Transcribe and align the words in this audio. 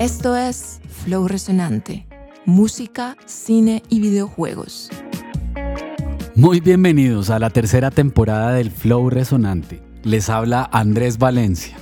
Esto 0.00 0.34
es 0.34 0.80
Flow 1.04 1.28
Resonante, 1.28 2.06
música, 2.46 3.18
cine 3.26 3.82
y 3.90 4.00
videojuegos. 4.00 4.88
Muy 6.34 6.60
bienvenidos 6.60 7.28
a 7.28 7.38
la 7.38 7.50
tercera 7.50 7.90
temporada 7.90 8.54
del 8.54 8.70
Flow 8.70 9.10
Resonante. 9.10 9.82
Les 10.02 10.30
habla 10.30 10.70
Andrés 10.72 11.18
Valencia. 11.18 11.76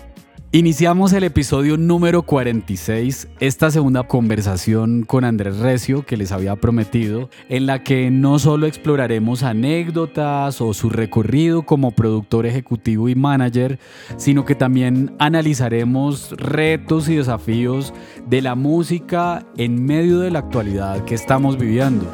Iniciamos 0.51 1.13
el 1.13 1.25
episodio 1.25 1.77
número 1.77 2.23
46, 2.23 3.29
esta 3.39 3.71
segunda 3.71 4.05
conversación 4.05 5.03
con 5.03 5.25
Andrés 5.25 5.59
Recio 5.59 6.07
que 6.07 6.17
les 6.17 6.33
había 6.33 6.57
prometido, 6.57 7.29
en 7.51 7.67
la 7.67 7.85
que 7.85 8.11
no 8.11 8.39
solo 8.39 8.67
exploraremos 8.67 9.43
anécdotas 9.43 10.63
o 10.63 10.73
su 10.73 10.89
recorrido 10.89 11.65
como 11.65 11.91
productor 11.91 12.47
ejecutivo 12.47 13.11
y 13.11 13.15
manager, 13.15 13.79
sino 14.17 14.47
que 14.47 14.55
también 14.55 15.15
analizaremos 15.19 16.31
retos 16.31 17.11
y 17.11 17.17
desafíos 17.17 17.93
de 18.27 18.41
la 18.41 18.55
música 18.55 19.45
en 19.59 19.85
medio 19.85 20.19
de 20.19 20.31
la 20.31 20.39
actualidad 20.39 21.05
que 21.05 21.15
estamos 21.15 21.59
viviendo 21.59 22.11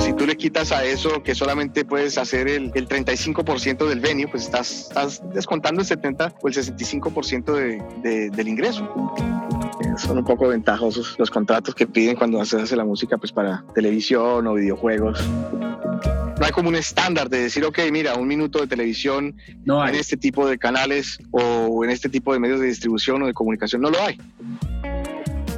si 0.00 0.12
tú 0.14 0.26
le 0.26 0.36
quitas 0.36 0.72
a 0.72 0.84
eso 0.84 1.22
que 1.22 1.34
solamente 1.34 1.84
puedes 1.84 2.16
hacer 2.16 2.48
el, 2.48 2.70
el 2.74 2.88
35% 2.88 3.86
del 3.86 4.00
venue, 4.00 4.26
pues 4.28 4.44
estás, 4.44 4.88
estás, 4.88 5.22
descontando 5.34 5.80
el 5.80 5.86
70 5.86 6.34
o 6.40 6.48
el 6.48 6.54
65% 6.54 7.52
de, 8.02 8.30
del 8.30 8.48
ingreso. 8.48 8.88
Son 9.98 10.18
un 10.18 10.24
poco 10.24 10.48
ventajosos 10.48 11.16
los 11.18 11.30
contratos 11.30 11.74
que 11.74 11.86
piden 11.86 12.16
cuando 12.16 12.42
se 12.44 12.60
hace 12.60 12.76
la 12.76 12.84
música 12.84 13.18
pues 13.18 13.32
para 13.32 13.64
televisión 13.74 14.46
o 14.46 14.54
videojuegos. 14.54 15.22
No 16.42 16.46
hay 16.46 16.52
como 16.52 16.70
un 16.70 16.76
estándar 16.76 17.28
de 17.28 17.40
decir, 17.40 17.64
ok, 17.64 17.78
mira, 17.92 18.14
un 18.14 18.26
minuto 18.26 18.60
de 18.60 18.66
televisión 18.66 19.36
no 19.64 19.86
en 19.86 19.94
este 19.94 20.16
tipo 20.16 20.46
de 20.48 20.58
canales 20.58 21.18
o 21.30 21.84
en 21.84 21.90
este 21.90 22.08
tipo 22.08 22.32
de 22.32 22.40
medios 22.40 22.60
de 22.60 22.66
distribución 22.66 23.22
o 23.22 23.26
de 23.26 23.34
comunicación, 23.34 23.82
no 23.82 23.90
lo 23.90 24.02
hay. 24.02 24.18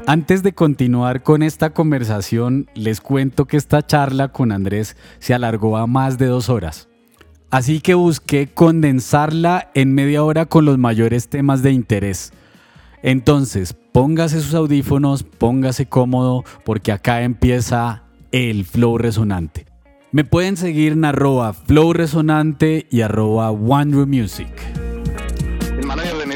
Antes 0.07 0.43
de 0.43 0.53
continuar 0.53 1.23
con 1.23 1.43
esta 1.43 1.71
conversación, 1.71 2.69
les 2.75 3.01
cuento 3.01 3.47
que 3.47 3.57
esta 3.57 3.87
charla 3.87 4.29
con 4.29 4.53
Andrés 4.53 4.99
se 5.19 5.33
alargó 5.33 5.79
a 5.79 5.87
más 5.87 6.19
de 6.19 6.27
dos 6.27 6.51
horas. 6.51 6.89
Así 7.51 7.81
que 7.81 7.95
busqué 7.95 8.49
condensarla 8.49 9.71
en 9.73 9.95
media 9.95 10.23
hora 10.23 10.45
con 10.45 10.67
los 10.67 10.77
mayores 10.77 11.31
temas 11.31 11.63
de 11.63 11.73
interés. 11.73 12.35
Entonces, 13.03 13.75
póngase 13.93 14.43
sus 14.43 14.53
audífonos, 14.53 15.23
póngase 15.23 15.87
cómodo, 15.87 16.45
porque 16.67 16.93
acá 16.93 17.23
empieza 17.23 18.03
el 18.31 18.67
flow 18.67 18.99
resonante. 18.99 19.65
Me 20.13 20.25
pueden 20.25 20.59
seguir 20.59 20.93
en 20.93 21.07
arroba 21.07 21.55
flow 21.55 21.95
resonante 21.95 22.87
y 22.91 23.01
arroba 23.01 23.53
Music. 23.53 24.84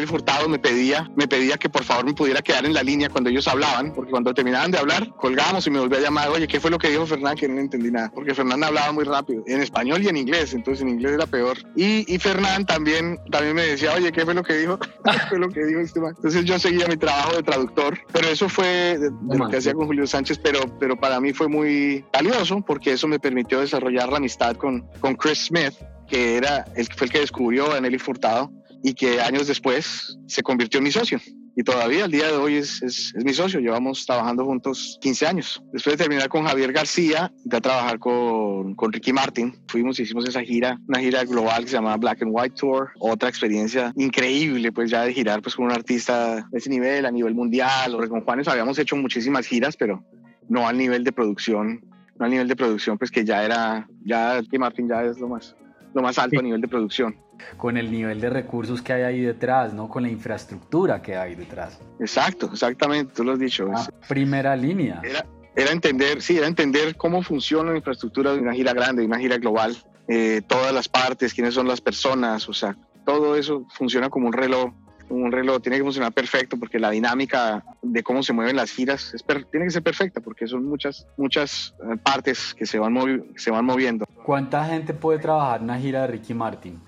Furtado 0.08 0.48
me 0.48 0.58
pedía, 0.58 1.10
me 1.14 1.28
pedía 1.28 1.56
que 1.56 1.68
por 1.68 1.84
favor 1.84 2.04
me 2.04 2.14
pudiera 2.14 2.42
quedar 2.42 2.64
en 2.64 2.74
la 2.74 2.82
línea 2.82 3.08
cuando 3.08 3.30
ellos 3.30 3.46
hablaban, 3.46 3.92
porque 3.92 4.10
cuando 4.10 4.34
terminaban 4.34 4.70
de 4.70 4.78
hablar, 4.78 5.14
colgábamos 5.16 5.66
y 5.66 5.70
me 5.70 5.78
volvía 5.78 5.98
a 5.98 6.02
llamar, 6.02 6.28
oye, 6.30 6.48
¿qué 6.48 6.58
fue 6.58 6.70
lo 6.70 6.78
que 6.78 6.88
dijo 6.88 7.06
Fernán? 7.06 7.36
Que 7.36 7.46
no 7.46 7.60
entendí 7.60 7.90
nada, 7.90 8.10
porque 8.12 8.34
Fernán 8.34 8.64
hablaba 8.64 8.90
muy 8.92 9.04
rápido, 9.04 9.44
en 9.46 9.60
español 9.60 10.02
y 10.02 10.08
en 10.08 10.16
inglés, 10.16 10.54
entonces 10.54 10.82
en 10.82 10.88
inglés 10.88 11.12
era 11.12 11.26
peor. 11.26 11.58
Y, 11.76 12.12
y 12.12 12.18
Fernán 12.18 12.64
también, 12.66 13.18
también 13.30 13.54
me 13.54 13.62
decía, 13.62 13.92
oye, 13.94 14.10
¿qué 14.10 14.24
fue 14.24 14.34
lo 14.34 14.42
que 14.42 14.54
dijo? 14.54 14.78
¿Qué 15.04 15.18
fue 15.28 15.38
lo 15.38 15.48
que 15.50 15.64
dijo 15.64 15.80
este 15.80 16.00
man? 16.00 16.14
Entonces 16.16 16.44
yo 16.44 16.58
seguía 16.58 16.86
mi 16.88 16.96
trabajo 16.96 17.36
de 17.36 17.42
traductor, 17.42 17.98
pero 18.12 18.28
eso 18.28 18.48
fue 18.48 18.98
de, 18.98 19.10
lo 19.36 19.48
que 19.48 19.58
hacía 19.58 19.74
con 19.74 19.86
Julio 19.86 20.06
Sánchez, 20.06 20.40
pero, 20.42 20.60
pero 20.78 20.98
para 20.98 21.20
mí 21.20 21.32
fue 21.32 21.48
muy 21.48 22.04
valioso, 22.12 22.62
porque 22.66 22.92
eso 22.92 23.06
me 23.06 23.18
permitió 23.18 23.60
desarrollar 23.60 24.08
la 24.10 24.16
amistad 24.16 24.56
con, 24.56 24.88
con 25.00 25.14
Chris 25.16 25.46
Smith, 25.46 25.74
que 26.08 26.36
era 26.36 26.64
el, 26.74 26.86
fue 26.86 27.06
el 27.06 27.12
que 27.12 27.20
descubrió 27.20 27.72
a 27.72 27.80
Nelly 27.80 27.98
Furtado 27.98 28.50
y 28.82 28.94
que 28.94 29.20
años 29.20 29.46
después 29.46 30.18
se 30.26 30.42
convirtió 30.42 30.78
en 30.78 30.84
mi 30.84 30.90
socio. 30.90 31.20
Y 31.56 31.64
todavía 31.64 32.04
al 32.04 32.12
día 32.12 32.28
de 32.28 32.36
hoy 32.36 32.54
es, 32.54 32.80
es, 32.84 33.12
mi 33.16 33.34
socio. 33.34 33.58
Llevamos 33.58 34.06
trabajando 34.06 34.44
juntos 34.44 34.96
15 35.00 35.26
años. 35.26 35.60
Después 35.72 35.98
de 35.98 36.04
terminar 36.04 36.28
con 36.28 36.46
Javier 36.46 36.72
García, 36.72 37.32
de 37.44 37.56
a 37.56 37.60
trabajar 37.60 37.98
con, 37.98 38.76
con 38.76 38.92
Ricky 38.92 39.12
Martin. 39.12 39.52
Fuimos, 39.66 39.98
hicimos 39.98 40.28
esa 40.28 40.40
gira, 40.42 40.78
una 40.86 41.00
gira 41.00 41.24
global 41.24 41.64
que 41.64 41.70
se 41.70 41.74
llama 41.74 41.96
Black 41.96 42.22
and 42.22 42.30
White 42.32 42.54
Tour. 42.60 42.90
Otra 43.00 43.28
experiencia 43.28 43.92
increíble, 43.96 44.70
pues 44.70 44.88
ya 44.88 45.02
de 45.02 45.12
girar 45.12 45.42
pues 45.42 45.56
con 45.56 45.64
un 45.64 45.72
artista 45.72 46.46
de 46.48 46.58
ese 46.58 46.70
nivel, 46.70 47.04
a 47.06 47.10
nivel 47.10 47.34
mundial. 47.34 47.96
Con 48.08 48.20
Juanes 48.20 48.46
habíamos 48.46 48.78
hecho 48.78 48.94
muchísimas 48.94 49.44
giras, 49.44 49.76
pero 49.76 50.04
no 50.48 50.68
al 50.68 50.78
nivel 50.78 51.02
de 51.02 51.10
producción, 51.10 51.84
no 52.18 52.24
al 52.24 52.30
nivel 52.30 52.46
de 52.46 52.54
producción, 52.54 52.98
pues 52.98 53.10
que 53.10 53.24
ya 53.24 53.44
era, 53.44 53.88
ya 54.04 54.40
Ricky 54.40 54.58
Martin 54.58 54.88
ya 54.88 55.02
es 55.02 55.18
lo 55.18 55.28
más, 55.28 55.56
lo 55.98 56.02
más 56.02 56.18
alto 56.18 56.38
a 56.38 56.42
nivel 56.42 56.60
de 56.60 56.68
producción 56.68 57.16
con 57.56 57.76
el 57.76 57.90
nivel 57.90 58.20
de 58.20 58.30
recursos 58.30 58.82
que 58.82 58.92
hay 58.92 59.02
ahí 59.02 59.20
detrás, 59.20 59.72
¿no? 59.72 59.88
Con 59.88 60.02
la 60.02 60.08
infraestructura 60.08 61.00
que 61.00 61.16
hay 61.16 61.34
detrás. 61.34 61.80
Exacto, 62.00 62.50
exactamente, 62.52 63.12
tú 63.14 63.24
lo 63.24 63.32
has 63.32 63.38
dicho. 63.38 63.68
Ah, 63.74 63.88
primera 64.08 64.56
línea. 64.56 65.00
Era, 65.04 65.24
era, 65.56 65.72
entender, 65.72 66.20
sí, 66.20 66.36
era 66.36 66.46
entender 66.46 66.96
cómo 66.96 67.22
funciona 67.22 67.70
la 67.70 67.76
infraestructura 67.76 68.32
de 68.32 68.40
una 68.40 68.54
gira 68.54 68.72
grande, 68.72 69.02
de 69.02 69.06
una 69.06 69.18
gira 69.18 69.38
global, 69.38 69.76
eh, 70.08 70.42
todas 70.46 70.72
las 70.72 70.88
partes, 70.88 71.34
quiénes 71.34 71.54
son 71.54 71.68
las 71.68 71.80
personas, 71.80 72.48
o 72.48 72.52
sea, 72.52 72.76
todo 73.04 73.36
eso 73.36 73.66
funciona 73.70 74.10
como 74.10 74.26
un 74.26 74.32
reloj. 74.32 74.72
Un 75.10 75.32
reloj 75.32 75.60
tiene 75.62 75.78
que 75.78 75.84
funcionar 75.84 76.12
perfecto 76.12 76.58
porque 76.58 76.78
la 76.78 76.90
dinámica 76.90 77.64
de 77.82 78.02
cómo 78.02 78.22
se 78.22 78.32
mueven 78.32 78.56
las 78.56 78.70
giras 78.70 79.14
es 79.14 79.24
tiene 79.50 79.66
que 79.66 79.70
ser 79.70 79.82
perfecta 79.82 80.20
porque 80.20 80.46
son 80.46 80.64
muchas, 80.64 81.06
muchas 81.16 81.74
eh, 81.82 81.96
partes 82.02 82.54
que 82.54 82.66
se 82.66 82.78
van, 82.78 83.24
se 83.36 83.50
van 83.50 83.64
moviendo. 83.64 84.04
¿Cuánta 84.24 84.64
gente 84.64 84.92
puede 84.94 85.18
trabajar 85.18 85.60
en 85.60 85.64
una 85.64 85.78
gira 85.78 86.02
de 86.02 86.08
Ricky 86.08 86.34
Martin? 86.34 86.80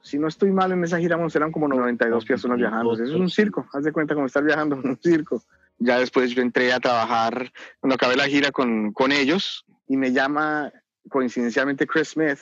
si 0.00 0.18
no 0.18 0.28
estoy 0.28 0.50
mal 0.50 0.72
en 0.72 0.84
esa 0.84 0.98
gira, 0.98 1.18
eran 1.34 1.52
como 1.52 1.68
92 1.68 2.24
personas 2.24 2.58
viajando. 2.58 2.94
Eso 2.94 3.04
es 3.04 3.10
un 3.12 3.30
circo, 3.30 3.66
haz 3.72 3.84
de 3.84 3.92
cuenta 3.92 4.14
como 4.14 4.26
estar 4.26 4.42
viajando 4.42 4.76
en 4.76 4.86
un 4.86 4.98
circo. 5.00 5.42
Ya 5.78 5.98
después 5.98 6.30
yo 6.30 6.42
entré 6.42 6.72
a 6.72 6.80
trabajar, 6.80 7.50
cuando 7.80 7.94
acabé 7.94 8.16
la 8.16 8.26
gira 8.26 8.52
con, 8.52 8.92
con 8.92 9.12
ellos, 9.12 9.64
y 9.88 9.96
me 9.96 10.12
llama 10.12 10.70
coincidencialmente 11.08 11.86
Chris 11.86 12.10
Smith. 12.10 12.38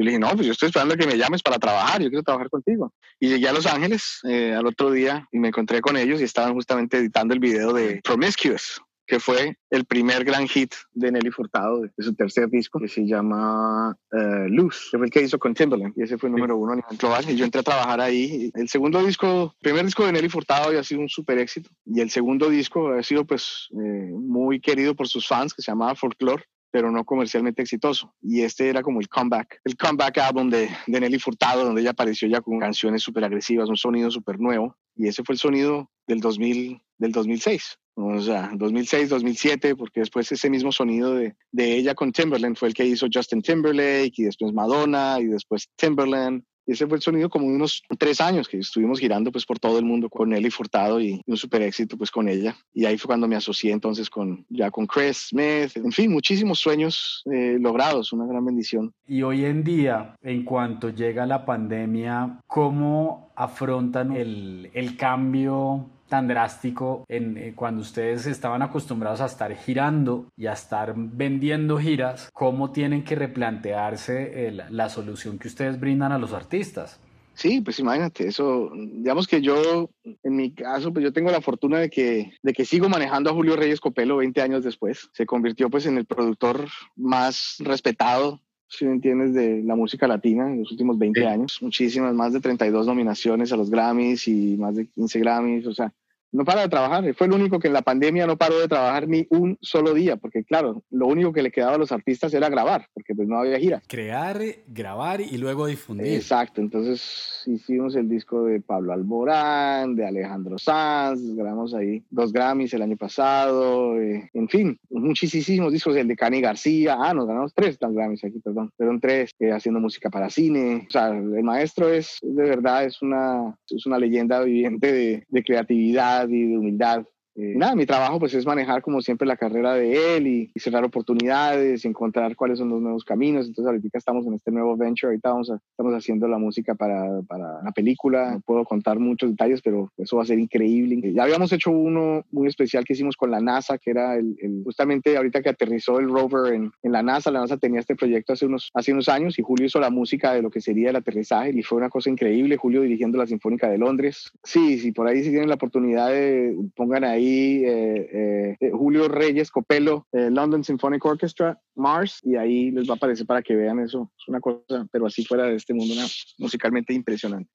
Y 0.00 0.02
le 0.02 0.12
dije, 0.12 0.18
no, 0.18 0.30
pues 0.30 0.46
yo 0.46 0.52
estoy 0.52 0.68
esperando 0.68 0.96
que 0.96 1.06
me 1.06 1.18
llames 1.18 1.42
para 1.42 1.58
trabajar, 1.58 2.00
yo 2.00 2.08
quiero 2.08 2.22
trabajar 2.22 2.48
contigo. 2.48 2.90
Y 3.18 3.28
llegué 3.28 3.48
a 3.48 3.52
Los 3.52 3.66
Ángeles 3.66 4.20
eh, 4.26 4.54
al 4.54 4.66
otro 4.66 4.90
día 4.90 5.28
y 5.30 5.38
me 5.38 5.48
encontré 5.48 5.82
con 5.82 5.98
ellos 5.98 6.22
y 6.22 6.24
estaban 6.24 6.54
justamente 6.54 6.96
editando 6.96 7.34
el 7.34 7.40
video 7.40 7.74
de 7.74 8.00
Promiscuous, 8.02 8.80
que 9.06 9.20
fue 9.20 9.58
el 9.68 9.84
primer 9.84 10.24
gran 10.24 10.48
hit 10.48 10.72
de 10.94 11.12
Nelly 11.12 11.30
Furtado, 11.30 11.82
de 11.82 11.90
su 11.98 12.14
tercer 12.14 12.48
disco, 12.48 12.80
que 12.80 12.88
se 12.88 13.06
llama 13.06 13.94
uh, 14.12 14.48
Luz, 14.48 14.88
que 14.90 14.96
fue 14.96 15.08
el 15.08 15.12
que 15.12 15.20
hizo 15.20 15.38
con 15.38 15.52
Timberland, 15.52 15.92
y 15.94 16.04
ese 16.04 16.16
fue 16.16 16.30
el 16.30 16.36
número 16.36 16.56
uno 16.56 16.72
a 16.72 16.76
nivel 16.76 16.96
global, 16.96 17.28
y 17.28 17.36
yo 17.36 17.44
entré 17.44 17.60
a 17.60 17.64
trabajar 17.64 18.00
ahí. 18.00 18.50
El 18.54 18.70
segundo 18.70 19.04
disco, 19.04 19.54
el 19.56 19.62
primer 19.62 19.84
disco 19.84 20.06
de 20.06 20.12
Nelly 20.12 20.30
Furtado 20.30 20.68
había 20.68 20.82
sido 20.82 21.02
un 21.02 21.10
súper 21.10 21.38
éxito, 21.38 21.68
y 21.84 22.00
el 22.00 22.08
segundo 22.08 22.48
disco 22.48 22.88
ha 22.92 23.02
sido 23.02 23.26
pues 23.26 23.68
eh, 23.72 24.12
muy 24.14 24.60
querido 24.60 24.94
por 24.94 25.08
sus 25.08 25.28
fans, 25.28 25.52
que 25.52 25.60
se 25.60 25.70
llamaba 25.70 25.94
Folklore, 25.94 26.44
pero 26.70 26.90
no 26.90 27.04
comercialmente 27.04 27.62
exitoso. 27.62 28.14
Y 28.20 28.42
este 28.42 28.68
era 28.68 28.82
como 28.82 29.00
el 29.00 29.08
comeback, 29.08 29.60
el 29.64 29.76
comeback 29.76 30.18
album 30.18 30.50
de, 30.50 30.68
de 30.86 31.00
Nelly 31.00 31.18
Furtado, 31.18 31.64
donde 31.64 31.80
ella 31.80 31.90
apareció 31.90 32.28
ya 32.28 32.40
con 32.40 32.58
canciones 32.58 33.02
súper 33.02 33.24
agresivas, 33.24 33.68
un 33.68 33.76
sonido 33.76 34.10
súper 34.10 34.38
nuevo. 34.38 34.76
Y 34.94 35.08
ese 35.08 35.22
fue 35.24 35.34
el 35.34 35.38
sonido 35.38 35.90
del, 36.06 36.20
2000, 36.20 36.80
del 36.98 37.12
2006 37.12 37.78
o 38.02 38.20
sea, 38.20 38.50
2006, 38.54 39.08
2007, 39.10 39.76
porque 39.76 40.00
después 40.00 40.30
ese 40.32 40.48
mismo 40.48 40.72
sonido 40.72 41.14
de, 41.14 41.36
de, 41.52 41.76
ella 41.76 41.94
con 41.94 42.12
Timberland 42.12 42.56
fue 42.56 42.68
el 42.68 42.74
que 42.74 42.86
hizo 42.86 43.06
Justin 43.12 43.42
Timberlake 43.42 44.12
y 44.16 44.24
después 44.24 44.52
Madonna 44.52 45.18
y 45.20 45.26
después 45.26 45.68
Timberland. 45.76 46.42
Y 46.66 46.72
ese 46.72 46.86
fue 46.86 46.96
el 46.96 47.02
sonido 47.02 47.28
como 47.28 47.46
unos 47.46 47.82
tres 47.98 48.20
años 48.20 48.48
que 48.48 48.58
estuvimos 48.58 49.00
girando 49.00 49.32
pues 49.32 49.44
por 49.44 49.58
todo 49.58 49.78
el 49.78 49.84
mundo 49.84 50.08
con 50.08 50.30
Nelly 50.30 50.50
Furtado 50.50 51.00
y 51.00 51.20
un 51.26 51.36
super 51.36 51.62
éxito 51.62 51.96
pues 51.96 52.10
con 52.10 52.28
ella. 52.28 52.56
Y 52.72 52.84
ahí 52.84 52.98
fue 52.98 53.08
cuando 53.08 53.28
me 53.28 53.36
asocié 53.36 53.72
entonces 53.72 54.08
con 54.10 54.44
ya 54.48 54.70
con 54.70 54.86
Chris 54.86 55.28
Smith. 55.30 55.76
En 55.76 55.92
fin, 55.92 56.10
muchísimos 56.10 56.58
sueños 56.58 57.22
eh, 57.32 57.58
logrados, 57.60 58.12
una 58.12 58.26
gran 58.26 58.44
bendición. 58.44 58.92
Y 59.06 59.22
hoy 59.22 59.44
en 59.44 59.64
día, 59.64 60.14
en 60.22 60.44
cuanto 60.44 60.90
llega 60.90 61.26
la 61.26 61.44
pandemia, 61.44 62.40
¿cómo 62.46 63.32
afrontan 63.34 64.12
el, 64.12 64.70
el 64.74 64.96
cambio 64.96 65.90
tan 66.10 66.28
drástico 66.28 67.06
en, 67.08 67.38
eh, 67.38 67.52
cuando 67.56 67.80
ustedes 67.80 68.26
estaban 68.26 68.60
acostumbrados 68.60 69.22
a 69.22 69.26
estar 69.26 69.54
girando 69.56 70.26
y 70.36 70.46
a 70.46 70.52
estar 70.52 70.92
vendiendo 70.94 71.78
giras, 71.78 72.28
cómo 72.34 72.72
tienen 72.72 73.04
que 73.04 73.14
replantearse 73.14 74.52
la 74.68 74.90
solución 74.90 75.38
que 75.38 75.48
ustedes 75.48 75.80
brindan 75.80 76.12
a 76.12 76.18
los 76.18 76.34
artistas. 76.34 77.00
Sí, 77.40 77.62
pues 77.62 77.78
imagínate, 77.78 78.28
eso, 78.28 78.70
digamos 78.74 79.26
que 79.26 79.40
yo, 79.40 79.88
en 80.04 80.36
mi 80.36 80.52
caso, 80.52 80.92
pues 80.92 81.02
yo 81.02 81.10
tengo 81.10 81.30
la 81.30 81.40
fortuna 81.40 81.78
de 81.78 81.88
que, 81.88 82.32
de 82.42 82.52
que 82.52 82.66
sigo 82.66 82.90
manejando 82.90 83.30
a 83.30 83.32
Julio 83.32 83.56
Reyes 83.56 83.80
Copelo 83.80 84.18
20 84.18 84.42
años 84.42 84.62
después. 84.62 85.08
Se 85.14 85.24
convirtió 85.24 85.70
pues 85.70 85.86
en 85.86 85.96
el 85.96 86.04
productor 86.04 86.68
más 86.96 87.56
respetado 87.60 88.42
si 88.70 88.84
me 88.84 88.92
entiendes, 88.92 89.34
de 89.34 89.62
la 89.64 89.74
música 89.74 90.06
latina 90.06 90.46
en 90.46 90.60
los 90.60 90.70
últimos 90.70 90.96
20 90.96 91.26
años. 91.26 91.58
Muchísimas, 91.60 92.14
más 92.14 92.32
de 92.32 92.40
32 92.40 92.86
nominaciones 92.86 93.52
a 93.52 93.56
los 93.56 93.68
Grammys 93.68 94.28
y 94.28 94.56
más 94.56 94.76
de 94.76 94.86
15 94.86 95.18
Grammys. 95.18 95.66
O 95.66 95.74
sea, 95.74 95.92
no 96.32 96.44
para 96.44 96.62
de 96.62 96.68
trabajar. 96.68 97.14
Fue 97.14 97.26
el 97.26 97.32
único 97.32 97.58
que 97.58 97.68
en 97.68 97.74
la 97.74 97.82
pandemia 97.82 98.26
no 98.26 98.36
paró 98.36 98.58
de 98.58 98.68
trabajar 98.68 99.08
ni 99.08 99.26
un 99.30 99.58
solo 99.60 99.94
día, 99.94 100.16
porque 100.16 100.44
claro, 100.44 100.82
lo 100.90 101.06
único 101.06 101.32
que 101.32 101.42
le 101.42 101.50
quedaba 101.50 101.74
a 101.74 101.78
los 101.78 101.92
artistas 101.92 102.32
era 102.34 102.48
grabar, 102.48 102.86
porque 102.94 103.14
pues 103.14 103.28
no 103.28 103.38
había 103.38 103.58
gira. 103.58 103.82
Crear, 103.86 104.40
grabar 104.66 105.20
y 105.20 105.38
luego 105.38 105.66
difundir. 105.66 106.14
Exacto, 106.14 106.60
entonces 106.60 107.42
hicimos 107.46 107.96
el 107.96 108.08
disco 108.08 108.44
de 108.44 108.60
Pablo 108.60 108.92
Alborán, 108.92 109.96
de 109.96 110.06
Alejandro 110.06 110.58
Sanz, 110.58 111.20
grabamos 111.34 111.74
ahí 111.74 112.02
dos 112.10 112.32
Grammys 112.32 112.74
el 112.74 112.82
año 112.82 112.96
pasado, 112.96 114.00
eh, 114.00 114.30
en 114.32 114.48
fin, 114.48 114.78
muchísimos 114.90 115.72
discos, 115.72 115.96
el 115.96 116.08
de 116.08 116.16
Cani 116.16 116.40
García, 116.40 116.96
ah, 117.00 117.14
nos 117.14 117.26
ganamos 117.26 117.52
tres 117.54 117.78
Grammys 117.80 118.24
aquí, 118.24 118.38
perdón, 118.40 118.72
fueron 118.76 119.00
tres, 119.00 119.32
eh, 119.38 119.52
haciendo 119.52 119.80
música 119.80 120.10
para 120.10 120.30
cine, 120.30 120.86
o 120.88 120.90
sea, 120.90 121.08
el 121.08 121.42
maestro 121.42 121.88
es, 121.88 122.18
de 122.22 122.42
verdad, 122.42 122.84
es 122.84 123.02
una, 123.02 123.56
es 123.68 123.86
una 123.86 123.98
leyenda 123.98 124.42
viviente 124.42 124.92
de, 124.92 125.26
de 125.28 125.42
creatividad 125.42 126.19
y 126.28 126.48
de 126.48 126.58
humildad 126.58 127.04
eh, 127.40 127.54
nada, 127.56 127.74
mi 127.74 127.86
trabajo 127.86 128.18
pues 128.18 128.34
es 128.34 128.44
manejar 128.44 128.82
como 128.82 129.00
siempre 129.00 129.26
la 129.26 129.36
carrera 129.36 129.74
de 129.74 130.16
él 130.16 130.26
y, 130.26 130.50
cerrar 130.60 130.84
oportunidades, 130.84 131.86
encontrar 131.86 132.36
cuáles 132.36 132.58
son 132.58 132.68
los 132.68 132.82
nuevos 132.82 133.02
caminos. 133.02 133.46
Entonces 133.46 133.66
ahorita 133.66 133.96
estamos 133.96 134.26
en 134.26 134.34
este 134.34 134.50
nuevo 134.50 134.76
venture, 134.76 135.08
ahorita 135.08 135.30
vamos 135.30 135.50
estamos 135.70 135.94
haciendo 135.94 136.28
la 136.28 136.36
música 136.36 136.74
para, 136.74 137.22
para 137.22 137.62
la 137.62 137.72
película. 137.72 138.32
No 138.32 138.40
puedo 138.40 138.64
contar 138.64 138.98
muchos 138.98 139.30
detalles, 139.30 139.62
pero 139.62 139.90
eso 139.96 140.16
va 140.16 140.22
a 140.22 140.26
ser 140.26 140.38
increíble. 140.38 141.00
Ya 141.14 141.22
habíamos 141.22 141.50
hecho 141.52 141.70
uno 141.70 142.24
muy 142.30 142.46
especial 142.46 142.84
que 142.84 142.92
hicimos 142.92 143.16
con 143.16 143.30
la 143.30 143.40
NASA, 143.40 143.78
que 143.78 143.90
era 143.90 144.16
el, 144.16 144.36
justamente 144.64 145.16
ahorita 145.16 145.40
que 145.40 145.48
aterrizó 145.48 145.98
el 145.98 146.08
rover 146.10 146.52
en, 146.52 146.70
en, 146.82 146.92
la 146.92 147.02
NASA. 147.02 147.30
La 147.30 147.40
NASA 147.40 147.56
tenía 147.56 147.80
este 147.80 147.96
proyecto 147.96 148.34
hace 148.34 148.44
unos, 148.44 148.70
hace 148.74 148.92
unos 148.92 149.08
años 149.08 149.38
y 149.38 149.42
Julio 149.42 149.64
hizo 149.64 149.80
la 149.80 149.88
música 149.88 150.34
de 150.34 150.42
lo 150.42 150.50
que 150.50 150.60
sería 150.60 150.90
el 150.90 150.96
aterrizaje 150.96 151.52
y 151.54 151.62
fue 151.62 151.78
una 151.78 151.88
cosa 151.88 152.10
increíble. 152.10 152.58
Julio 152.58 152.82
dirigiendo 152.82 153.16
la 153.16 153.26
Sinfónica 153.26 153.70
de 153.70 153.78
Londres. 153.78 154.30
Sí, 154.44 154.78
sí, 154.78 154.92
por 154.92 155.06
ahí 155.06 155.22
si 155.22 155.30
tienen 155.30 155.48
la 155.48 155.54
oportunidad 155.54 156.10
de 156.10 156.54
pongan 156.76 157.04
ahí 157.04 157.29
eh, 157.64 158.56
eh, 158.60 158.70
Julio 158.72 159.08
Reyes 159.08 159.50
Copelo, 159.50 160.06
eh, 160.12 160.30
London 160.30 160.64
Symphonic 160.64 161.04
Orchestra, 161.04 161.60
Mars, 161.74 162.20
y 162.22 162.36
ahí 162.36 162.70
les 162.70 162.88
va 162.88 162.94
a 162.94 162.96
aparecer 162.96 163.26
para 163.26 163.42
que 163.42 163.54
vean 163.54 163.80
eso. 163.80 164.10
Es 164.18 164.28
una 164.28 164.40
cosa, 164.40 164.86
pero 164.92 165.06
así 165.06 165.24
fuera 165.24 165.44
de 165.44 165.56
este 165.56 165.74
mundo, 165.74 165.94
musicalmente 166.38 166.94
impresionante. 166.94 167.50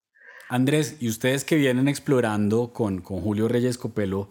Andrés, 0.49 0.97
y 0.99 1.09
ustedes 1.09 1.43
que 1.43 1.55
vienen 1.55 1.87
explorando 1.87 2.71
con, 2.71 3.01
con 3.01 3.21
Julio 3.21 3.47
Reyes 3.47 3.77
Copelo 3.77 4.29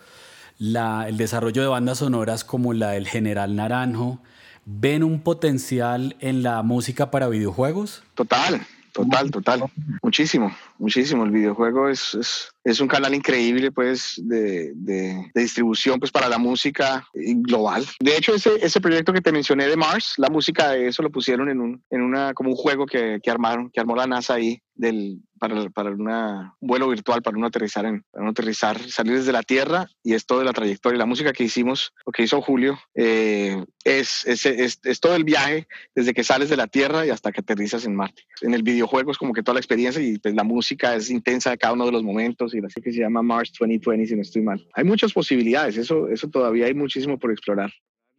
la, 0.59 1.09
el 1.09 1.17
desarrollo 1.17 1.63
de 1.63 1.69
bandas 1.69 1.99
sonoras 1.99 2.45
como 2.45 2.73
la 2.73 2.91
del 2.91 3.09
General 3.09 3.57
Naranjo, 3.57 4.21
¿ven 4.65 5.03
un 5.03 5.21
potencial 5.21 6.17
en 6.21 6.43
la 6.43 6.63
música 6.63 7.11
para 7.11 7.29
videojuegos? 7.29 8.05
Total, 8.15 8.65
total, 8.95 9.31
total. 9.31 9.65
Muchísimo, 10.03 10.57
muchísimo. 10.79 11.25
El 11.25 11.33
videojuego 11.33 11.89
es, 11.91 12.15
es, 12.15 12.51
es 12.65 12.81
un 12.81 12.89
canal 12.89 13.15
increíble 13.15 13.71
pues 13.73 14.15
de, 14.25 14.73
de, 14.75 15.31
distribución 15.35 15.99
pues 15.99 16.11
para 16.11 16.29
la 16.29 16.39
música 16.39 17.07
global. 17.13 17.85
De 18.01 18.17
hecho, 18.17 18.35
ese, 18.35 18.53
ese 18.63 18.81
proyecto 18.81 19.13
que 19.13 19.21
te 19.21 19.33
mencioné 19.33 19.67
de 19.67 19.77
Mars, 19.77 20.15
la 20.17 20.31
música 20.31 20.71
de 20.71 20.87
eso 20.87 21.03
lo 21.03 21.11
pusieron 21.11 21.51
en 21.51 21.61
un, 21.61 21.83
en 21.91 22.01
una, 22.01 22.33
como 22.33 22.51
un 22.51 22.57
juego 22.57 22.87
que, 22.87 23.19
que 23.23 23.31
armaron, 23.31 23.71
que 23.71 23.81
armó 23.81 23.97
la 23.97 24.07
NASA 24.07 24.35
ahí 24.35 24.63
del, 24.75 25.21
para, 25.39 25.69
para 25.71 25.91
un 25.91 26.51
vuelo 26.61 26.89
virtual, 26.89 27.23
para 27.23 27.37
no 27.37 27.47
aterrizar, 27.47 27.85
en, 27.87 28.05
para 28.11 28.29
aterrizar, 28.29 28.79
salir 28.79 29.15
desde 29.15 29.33
la 29.33 29.43
Tierra 29.43 29.89
y 30.03 30.15
es 30.15 30.27
todo 30.27 30.41
de 30.41 30.45
la 30.45 30.53
trayectoria. 30.53 30.99
La 30.99 31.07
música 31.07 31.33
que 31.33 31.45
hicimos, 31.45 31.93
lo 32.07 32.13
que 32.13 32.23
hizo 32.23 32.41
Julio, 32.41 32.79
eh, 32.95 33.65
es, 33.85 34.27
es, 34.27 34.47
es, 34.47 34.81
es, 34.83 35.01
todo 35.01 35.15
el 35.17 35.25
viaje 35.25 35.67
desde 35.95 36.15
que 36.15 36.25
sales 36.25 36.49
de 36.49 36.57
la 36.57 36.67
Tierra 36.67 37.07
y 37.07 37.11
hasta 37.11 37.33
que 37.33 37.41
aterrizas 37.41 37.85
en 37.85 37.95
Marte. 37.95 38.23
En 38.41 38.55
el 38.55 38.63
videojuego 38.63 39.11
es 39.13 39.19
como 39.19 39.33
que 39.33 39.43
toda 39.43 39.55
la 39.55 39.61
experiencia 39.61 40.03
y 40.03 40.19
pues 40.19 40.35
la 40.35 40.45
música 40.45 40.95
es 40.95 41.11
intensa 41.11 41.51
de 41.51 41.59
cada 41.59 41.75
uno 41.75 41.87
de 41.87 41.93
los 41.93 42.03
momentos 42.03 42.55
y 42.55 42.59
así 42.65 42.81
que 42.81 42.93
se 42.93 43.01
llama 43.01 43.23
Mars 43.23 43.53
2020, 43.59 44.07
si 44.07 44.17
no 44.17 44.23
estoy 44.23 44.43
mal. 44.43 44.67
Hay 44.75 44.85
muchas 44.85 45.13
posibilidades, 45.13 45.77
eso, 45.77 46.09
eso 46.09 46.29
todavía 46.29 46.67
hay 46.67 46.75
muchísimo 46.75 47.19
por 47.19 47.31
explorar 47.31 47.73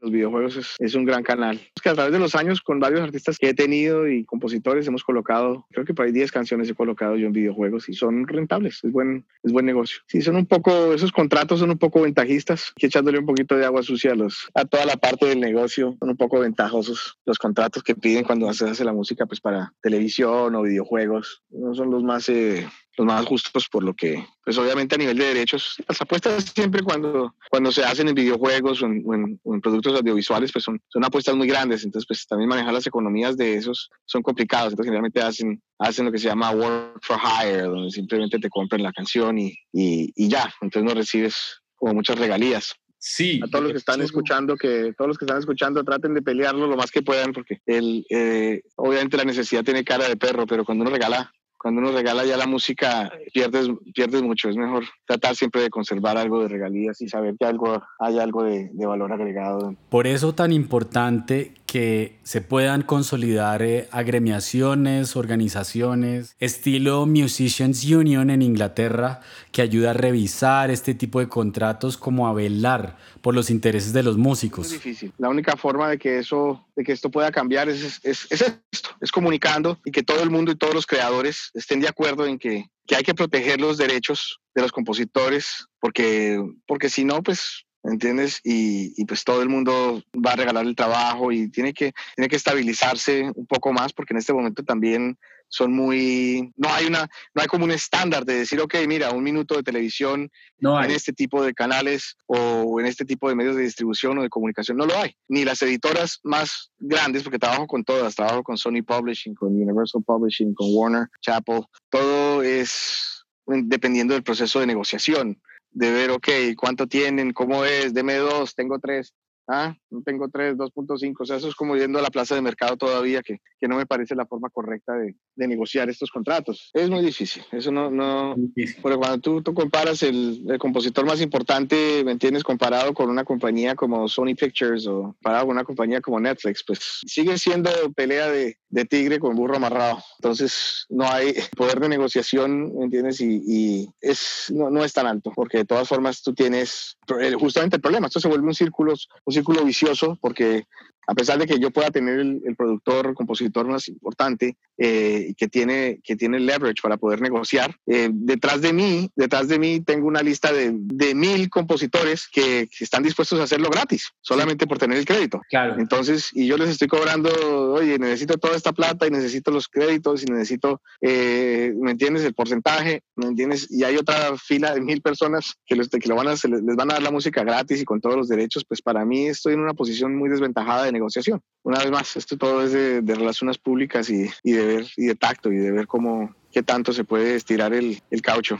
los 0.06 0.12
videojuegos 0.12 0.78
es, 0.80 0.96
un 0.96 1.04
gran 1.04 1.24
canal. 1.24 1.60
Es 1.76 1.82
que 1.82 1.90
a 1.90 1.96
través 1.96 2.14
de 2.14 2.20
los 2.20 2.36
años, 2.36 2.62
con 2.62 2.80
varios 2.80 3.02
artistas 3.02 3.40
que 3.40 3.50
he 3.50 3.54
tenido 3.56 4.08
y 4.08 4.24
compositores, 4.24 4.88
hemos 4.88 5.04
colocado, 5.04 5.66
creo 5.72 5.84
que 5.84 5.96
por 5.96 6.06
ahí 6.06 6.12
10 6.12 6.32
canciones 6.32 6.70
he 6.70 6.76
colocado 6.76 7.16
yo 7.16 7.26
en 7.26 7.34
videojuegos 7.34 7.90
y 7.90 7.94
son 7.94 8.28
rentables, 8.28 8.80
es 8.84 8.92
buen, 8.92 9.26
es 9.44 9.52
buen 9.52 9.66
negocio. 9.66 10.02
Sí, 10.08 10.22
son 10.22 10.36
un 10.36 10.46
poco, 10.46 10.94
esos 10.94 11.12
contratos 11.12 11.60
son 11.60 11.72
un 11.72 11.80
poco 11.80 12.02
ventajistas, 12.02 12.72
que 12.76 12.86
echándole 12.86 13.18
un 13.18 13.26
poquito 13.26 13.56
de 13.58 13.66
agua 13.66 13.82
sucia 13.82 14.12
a, 14.12 14.16
los, 14.16 14.48
a 14.54 14.66
toda 14.66 14.86
la 14.86 14.96
parte 14.96 15.26
del 15.26 15.40
negocio, 15.40 15.96
son 16.00 16.10
un 16.10 16.18
poco 16.18 16.40
ventajosos 16.40 17.18
los 17.26 17.40
contratos 17.40 17.82
que 17.82 17.96
piden 17.96 18.26
cuando 18.26 18.54
se 18.54 18.70
hace 18.70 18.86
la 18.86 18.94
música 18.94 19.26
pues 19.26 19.42
para 19.42 19.74
televisión 19.82 20.54
o 20.54 20.62
videojuegos. 20.62 21.42
No 21.50 21.74
son 21.74 21.90
los 21.90 22.04
más... 22.04 22.30
Eh, 22.30 22.68
los 22.98 23.06
más 23.06 23.26
justos 23.26 23.68
por 23.70 23.84
lo 23.84 23.94
que, 23.94 24.26
pues 24.44 24.58
obviamente 24.58 24.96
a 24.96 24.98
nivel 24.98 25.18
de 25.18 25.26
derechos, 25.26 25.76
las 25.88 26.02
apuestas 26.02 26.52
siempre 26.54 26.82
cuando, 26.82 27.36
cuando 27.50 27.72
se 27.72 27.84
hacen 27.84 28.08
en 28.08 28.16
videojuegos 28.16 28.82
o 28.82 28.86
en, 28.86 29.40
productos 29.62 29.96
audiovisuales, 29.96 30.52
pues 30.52 30.64
son, 30.64 30.82
son 30.88 31.04
apuestas 31.04 31.36
muy 31.36 31.48
grandes, 31.48 31.84
entonces 31.84 32.08
pues 32.08 32.28
también 32.28 32.50
manejar 32.50 32.74
las 32.74 32.88
economías 32.88 33.36
de 33.38 33.56
esos 33.56 33.90
son 34.06 34.22
complicados, 34.22 34.74
entonces 34.74 34.88
generalmente 34.90 35.22
hacen, 35.22 35.62
hacen 35.80 36.06
lo 36.06 36.12
que 36.12 36.20
se 36.20 36.28
llama 36.28 36.52
work 36.52 37.00
for 37.02 37.18
hire, 37.18 37.64
donde 37.64 37.92
simplemente 37.92 38.40
te 38.40 38.50
compran 38.50 38.84
la 38.84 38.94
canción 38.94 39.38
y, 39.38 39.58
y, 39.72 40.12
y 40.16 40.30
ya, 40.30 40.54
entonces 40.62 40.84
no 40.88 40.98
recibes 40.98 41.62
como 41.76 41.96
muchas 41.96 42.18
regalías. 42.18 42.76
Sí. 43.08 43.40
A 43.44 43.48
todos 43.48 43.66
los 43.66 43.72
que 43.74 43.78
están 43.78 44.02
escuchando, 44.02 44.56
que 44.56 44.92
todos 44.98 45.08
los 45.08 45.18
que 45.20 45.26
están 45.26 45.38
escuchando 45.38 45.84
traten 45.84 46.16
de 46.16 46.24
pelearlo 46.24 46.66
lo 46.66 46.76
más 46.76 46.90
que 46.90 47.04
puedan, 47.04 47.34
porque 47.34 47.60
el, 47.68 48.04
eh, 48.10 48.64
obviamente 48.78 49.16
la 49.16 49.26
necesidad 49.26 49.64
tiene 49.64 49.84
cara 49.84 50.10
de 50.10 50.18
perro, 50.18 50.48
pero 50.48 50.66
cuando 50.66 50.84
uno 50.84 50.92
regala 50.92 51.32
cuando 51.66 51.82
uno 51.82 51.92
regala 51.92 52.24
ya 52.24 52.38
la 52.38 52.46
música, 52.46 53.12
pierdes, 53.34 53.68
pierdes 53.92 54.22
mucho. 54.22 54.50
Es 54.50 54.56
mejor 54.56 54.84
tratar 55.08 55.36
siempre 55.36 55.64
de 55.64 55.72
conservar 55.72 56.16
algo 56.16 56.44
de 56.44 56.48
regalías 56.48 57.02
y 57.02 57.10
saber 57.10 57.34
que 57.40 57.46
algo, 57.48 57.82
hay 57.98 58.20
algo 58.20 58.44
de, 58.44 58.70
de 58.72 58.86
valor 58.86 59.12
agregado. 59.12 59.74
Por 59.90 60.06
eso 60.06 60.36
tan 60.36 60.52
importante 60.52 61.56
que 61.76 62.20
se 62.24 62.40
puedan 62.40 62.84
consolidar 62.84 63.62
eh, 63.62 63.90
agremiaciones, 63.92 65.18
organizaciones, 65.18 66.34
estilo 66.40 67.06
Musicians 67.06 67.84
Union 67.84 68.30
en 68.30 68.42
Inglaterra, 68.42 69.20
que 69.52 69.62
ayuda 69.62 69.90
a 69.90 69.94
revisar 69.94 70.72
este 70.72 70.94
tipo 70.94 71.20
de 71.20 71.28
contratos 71.28 71.98
como 71.98 72.30
a 72.30 72.34
velar 72.34 72.96
por 73.20 73.36
los 73.36 73.50
intereses 73.50 73.92
de 73.92 74.04
los 74.04 74.16
músicos. 74.16 74.68
Es 74.68 74.72
difícil. 74.72 75.12
La 75.18 75.28
única 75.28 75.58
forma 75.58 75.90
de 75.90 75.98
que 75.98 76.20
eso, 76.20 76.66
de 76.78 76.86
que 76.86 76.94
esto 76.94 77.12
pueda 77.12 77.30
cambiar 77.30 77.68
es, 77.68 78.00
es, 78.06 78.26
es 78.32 78.42
esto, 78.72 78.92
es 79.02 79.12
comunicando 79.12 79.78
y 79.84 79.92
que 79.92 80.02
todo 80.02 80.24
el 80.24 80.30
mundo 80.30 80.54
y 80.54 80.56
todos 80.56 80.74
los 80.74 80.86
creadores 80.86 81.52
estén 81.56 81.82
de 81.82 81.90
acuerdo 81.90 82.26
en 82.26 82.40
que, 82.40 82.70
que 82.88 82.96
hay 82.96 83.04
que 83.04 83.14
proteger 83.14 83.60
los 83.60 83.78
derechos 83.78 84.40
de 84.54 84.62
los 84.62 84.72
compositores, 84.72 85.68
porque, 85.82 86.42
porque 86.66 86.88
si 86.88 87.04
no, 87.04 87.22
pues 87.22 87.65
¿entiendes? 87.86 88.40
Y, 88.44 89.00
y, 89.02 89.06
pues 89.06 89.24
todo 89.24 89.42
el 89.42 89.50
mundo 89.50 90.04
va 90.16 90.32
a 90.32 90.36
regalar 90.36 90.66
el 90.66 90.76
trabajo 90.76 91.32
y 91.32 91.50
tiene 91.50 91.74
que, 91.74 91.94
tiene 92.16 92.28
que 92.28 92.36
estabilizarse 92.36 93.32
un 93.36 93.46
poco 93.46 93.72
más 93.72 93.94
porque 93.94 94.14
en 94.14 94.18
este 94.18 94.34
momento 94.34 94.64
también 94.64 95.18
son 95.48 95.74
muy, 95.74 96.52
no 96.58 96.70
hay 96.70 96.86
una, 96.86 97.10
no 97.34 97.42
hay 97.42 97.48
como 97.48 97.66
un 97.66 97.72
estándar 97.72 98.26
de 98.26 98.40
decir, 98.40 98.60
ok, 98.60 98.76
mira, 98.88 99.12
un 99.12 99.24
minuto 99.24 99.56
de 99.56 99.64
televisión 99.64 100.30
no 100.60 100.84
en 100.84 100.92
este 100.92 101.14
tipo 101.14 101.44
de 101.44 101.54
canales 101.54 102.18
o 102.26 102.80
en 102.80 102.86
este 102.86 103.06
tipo 103.06 103.30
de 103.30 103.36
medios 103.36 103.56
de 103.56 103.64
distribución 103.64 104.18
o 104.18 104.24
de 104.24 104.30
comunicación, 104.30 104.78
no 104.78 104.86
lo 104.86 104.98
hay. 104.98 105.16
Ni 105.28 105.46
las 105.46 105.62
editoras 105.62 106.20
más 106.24 106.72
grandes, 106.80 107.24
porque 107.24 107.40
trabajo 107.40 107.68
con 107.68 107.84
todas, 107.84 108.16
trabajo 108.16 108.44
con 108.44 108.58
Sony 108.58 108.82
Publishing, 108.86 109.36
con 109.36 109.50
Universal 109.50 110.04
Publishing, 110.04 110.54
con 110.54 110.68
Warner, 110.72 111.08
Chappell, 111.22 111.64
todo 111.90 112.42
es 112.42 113.26
dependiendo 113.48 114.16
del 114.16 114.24
proceso 114.24 114.60
de 114.60 114.66
negociación 114.66 115.40
de 115.76 115.92
ver, 115.92 116.10
ok, 116.12 116.30
cuánto 116.58 116.88
tienen, 116.88 117.34
cómo 117.34 117.66
es, 117.66 117.94
deme 117.94 118.16
dos, 118.16 118.56
tengo 118.56 118.80
tres. 118.80 119.14
Ah, 119.48 119.76
no 119.92 120.02
tengo 120.02 120.28
3, 120.30 120.56
2.5. 120.56 121.14
O 121.20 121.26
sea, 121.26 121.38
eso 121.38 121.48
es 121.48 121.56
como 121.56 121.76
yendo 121.76 122.00
a 122.00 122.02
la 122.02 122.10
plaza 122.10 122.36
de 122.36 122.42
mercado 122.42 122.78
todavía, 122.78 123.22
que, 123.22 123.40
que 123.60 123.68
no 123.68 123.78
me 123.78 123.86
parece 123.86 124.16
la 124.16 124.26
forma 124.26 124.50
correcta 124.50 124.94
de, 124.94 125.16
de, 125.36 125.48
negociar 125.48 125.90
estos 125.90 126.10
contratos. 126.10 126.72
Es 126.74 126.90
muy 126.90 127.04
difícil. 127.04 127.44
Eso 127.52 127.72
no. 127.72 127.92
no 127.92 128.36
Porque 128.82 128.98
cuando 128.98 129.20
tú, 129.20 129.42
tú 129.44 129.54
comparas 129.54 130.02
el, 130.04 130.44
el, 130.48 130.58
compositor 130.58 131.06
más 131.06 131.22
importante, 131.22 132.04
¿me 132.04 132.12
entiendes? 132.12 132.44
Comparado 132.44 132.94
con 132.94 133.10
una 133.10 133.24
compañía 133.24 133.76
como 133.76 134.08
Sony 134.08 134.36
Pictures 134.38 134.88
o 134.88 135.02
comparado 135.14 135.46
con 135.46 135.56
una 135.56 135.64
compañía 135.64 136.02
como 136.02 136.20
Netflix, 136.20 136.64
pues 136.66 137.02
sigue 137.06 137.38
siendo 137.38 137.70
pelea 137.96 138.30
de, 138.30 138.58
de 138.70 138.86
tigre 138.86 139.20
con 139.20 139.36
burro 139.36 139.58
amarrado. 139.58 140.00
Entonces, 140.20 140.86
no 140.90 141.08
hay 141.08 141.34
poder 141.56 141.80
de 141.80 141.90
negociación, 141.90 142.76
¿me 142.78 142.86
entiendes? 142.86 143.22
Y, 143.22 143.42
y 143.48 143.90
es, 144.02 144.52
no, 144.54 144.70
no, 144.70 144.84
es 144.84 144.94
tan 144.94 145.08
alto, 145.08 145.32
porque 145.36 145.60
de 145.60 145.66
todas 145.66 145.88
formas 145.88 146.24
tú 146.24 146.34
tienes 146.34 146.98
justamente 147.40 147.76
el 147.76 147.82
problema. 147.82 148.08
Esto 148.08 148.20
se 148.20 148.28
vuelve 148.28 148.48
un 148.48 148.54
círculo, 148.54 148.94
un 149.26 149.34
círculo 149.36 149.64
vicioso 149.64 150.18
porque 150.20 150.66
a 151.08 151.14
pesar 151.14 151.38
de 151.38 151.46
que 151.46 151.60
yo 151.60 151.72
pueda 151.72 151.92
tener 151.92 152.20
el, 152.20 152.56
productor, 152.56 153.14
compositor 153.14 153.68
más 153.68 153.88
importante 153.88 154.58
eh, 154.78 155.34
que 155.38 155.48
tiene 155.48 156.00
que 156.04 156.16
tiene 156.16 156.38
el 156.38 156.46
leverage 156.46 156.82
para 156.82 156.98
poder 156.98 157.22
negociar, 157.22 157.76
eh, 157.86 158.10
detrás 158.12 158.62
de 158.62 158.74
mí, 158.74 159.10
detrás 159.16 159.48
de 159.48 159.60
mí 159.60 159.82
tengo 159.82 160.08
una 160.08 160.22
lista 160.22 160.52
de, 160.52 160.72
de 160.74 161.16
mil 161.16 161.50
compositores 161.50 162.28
que, 162.32 162.68
están 162.80 163.04
dispuestos 163.04 163.40
a 163.40 163.44
hacerlo 163.44 163.70
gratis, 163.70 164.12
solamente 164.22 164.68
por 164.68 164.78
tener 164.78 164.98
el 164.98 165.06
crédito. 165.06 165.42
Claro. 165.50 165.76
Entonces, 165.80 166.30
y 166.34 166.46
yo 166.46 166.58
les 166.58 166.70
estoy 166.70 166.88
cobrando, 166.88 167.30
oye, 167.74 167.98
necesito 167.98 168.38
toda 168.38 168.56
esta 168.56 168.74
plata 168.74 169.08
y 169.08 169.12
necesito 169.12 169.50
los 169.52 169.68
créditos 169.68 170.24
y 170.24 170.26
necesito, 170.26 170.82
eh, 171.02 171.74
¿me 171.80 171.92
entiendes? 171.92 172.24
El 172.26 172.34
porcentaje, 172.34 173.02
¿me 173.16 173.28
entiendes? 173.28 173.68
Y 173.72 173.84
hay 173.84 173.96
otra 173.98 174.38
fila 174.38 174.74
de 174.74 174.82
mil 174.82 175.02
personas 175.02 175.56
que, 175.66 175.76
les, 175.76 175.90
que 175.90 176.08
lo 176.08 176.16
van 176.16 176.28
a, 176.28 176.32
les 176.32 176.76
van 176.76 176.92
a 176.92 176.96
dar 176.96 177.04
la 177.04 177.12
música 177.12 177.44
gratis 177.44 177.82
y 177.82 177.86
con 177.86 178.02
todos 178.02 178.16
los 178.16 178.28
derechos, 178.28 178.66
pues 178.68 178.82
para 178.82 179.06
mí 179.06 179.25
estoy 179.28 179.54
en 179.54 179.60
una 179.60 179.74
posición 179.74 180.16
muy 180.16 180.30
desventajada 180.30 180.86
de 180.86 180.92
negociación. 180.92 181.42
Una 181.64 181.80
vez 181.80 181.92
más, 181.92 182.16
esto 182.16 182.38
todo 182.38 182.64
es 182.64 182.72
de, 182.72 183.02
relaciones 183.02 183.58
públicas 183.58 184.10
y, 184.10 184.30
de 184.44 184.66
ver 184.66 184.88
y 184.98 185.06
de 185.06 185.16
tacto 185.16 185.52
y 185.52 185.58
de 185.58 185.72
ver 185.72 185.88
cómo 185.88 186.34
qué 186.52 186.64
tanto 186.64 186.94
se 186.94 187.04
puede 187.04 187.36
estirar 187.36 187.74
el, 187.74 188.02
caucho. 188.22 188.58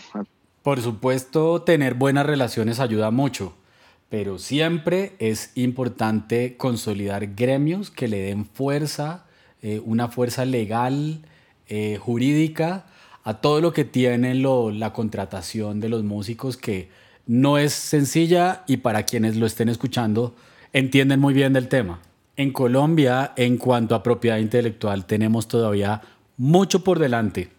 Por 0.64 0.82
supuesto, 0.82 1.62
tener 1.62 1.94
buenas 1.94 2.26
relaciones 2.26 2.80
ayuda 2.80 3.12
mucho, 3.12 3.56
pero 4.10 4.38
siempre 4.38 5.14
es 5.20 5.52
importante 5.56 6.58
consolidar 6.58 7.36
gremios 7.36 7.92
que 7.92 8.08
le 8.08 8.20
den 8.20 8.46
fuerza, 8.46 9.26
eh, 9.62 9.82
una 9.86 10.10
fuerza 10.10 10.44
legal, 10.44 11.22
eh, 11.68 11.98
jurídica, 12.02 12.86
a 13.24 13.42
todo 13.42 13.62
lo 13.62 13.74
que 13.74 13.86
tiene 13.86 14.36
lo, 14.36 14.72
la 14.72 14.94
contratación 14.94 15.80
de 15.80 15.90
los 15.90 16.04
músicos, 16.04 16.58
que 16.58 16.90
no 17.28 17.58
es 17.58 17.74
sencilla 17.74 18.64
y 18.68 18.78
para 18.78 19.04
quienes 19.04 19.36
lo 19.36 19.46
estén 19.46 19.70
escuchando 19.70 20.36
entienden 20.76 21.22
muy 21.22 21.34
bien 21.34 21.54
del 21.54 21.70
tema. 21.70 22.02
En 22.36 22.52
Colombia, 22.52 23.32
en 23.38 23.58
cuanto 23.58 23.96
a 23.96 24.04
propiedad 24.04 24.40
intelectual, 24.40 25.06
tenemos 25.06 25.48
todavía 25.48 26.02
mucho 26.36 26.84
por 26.84 27.00
delante. 27.00 27.50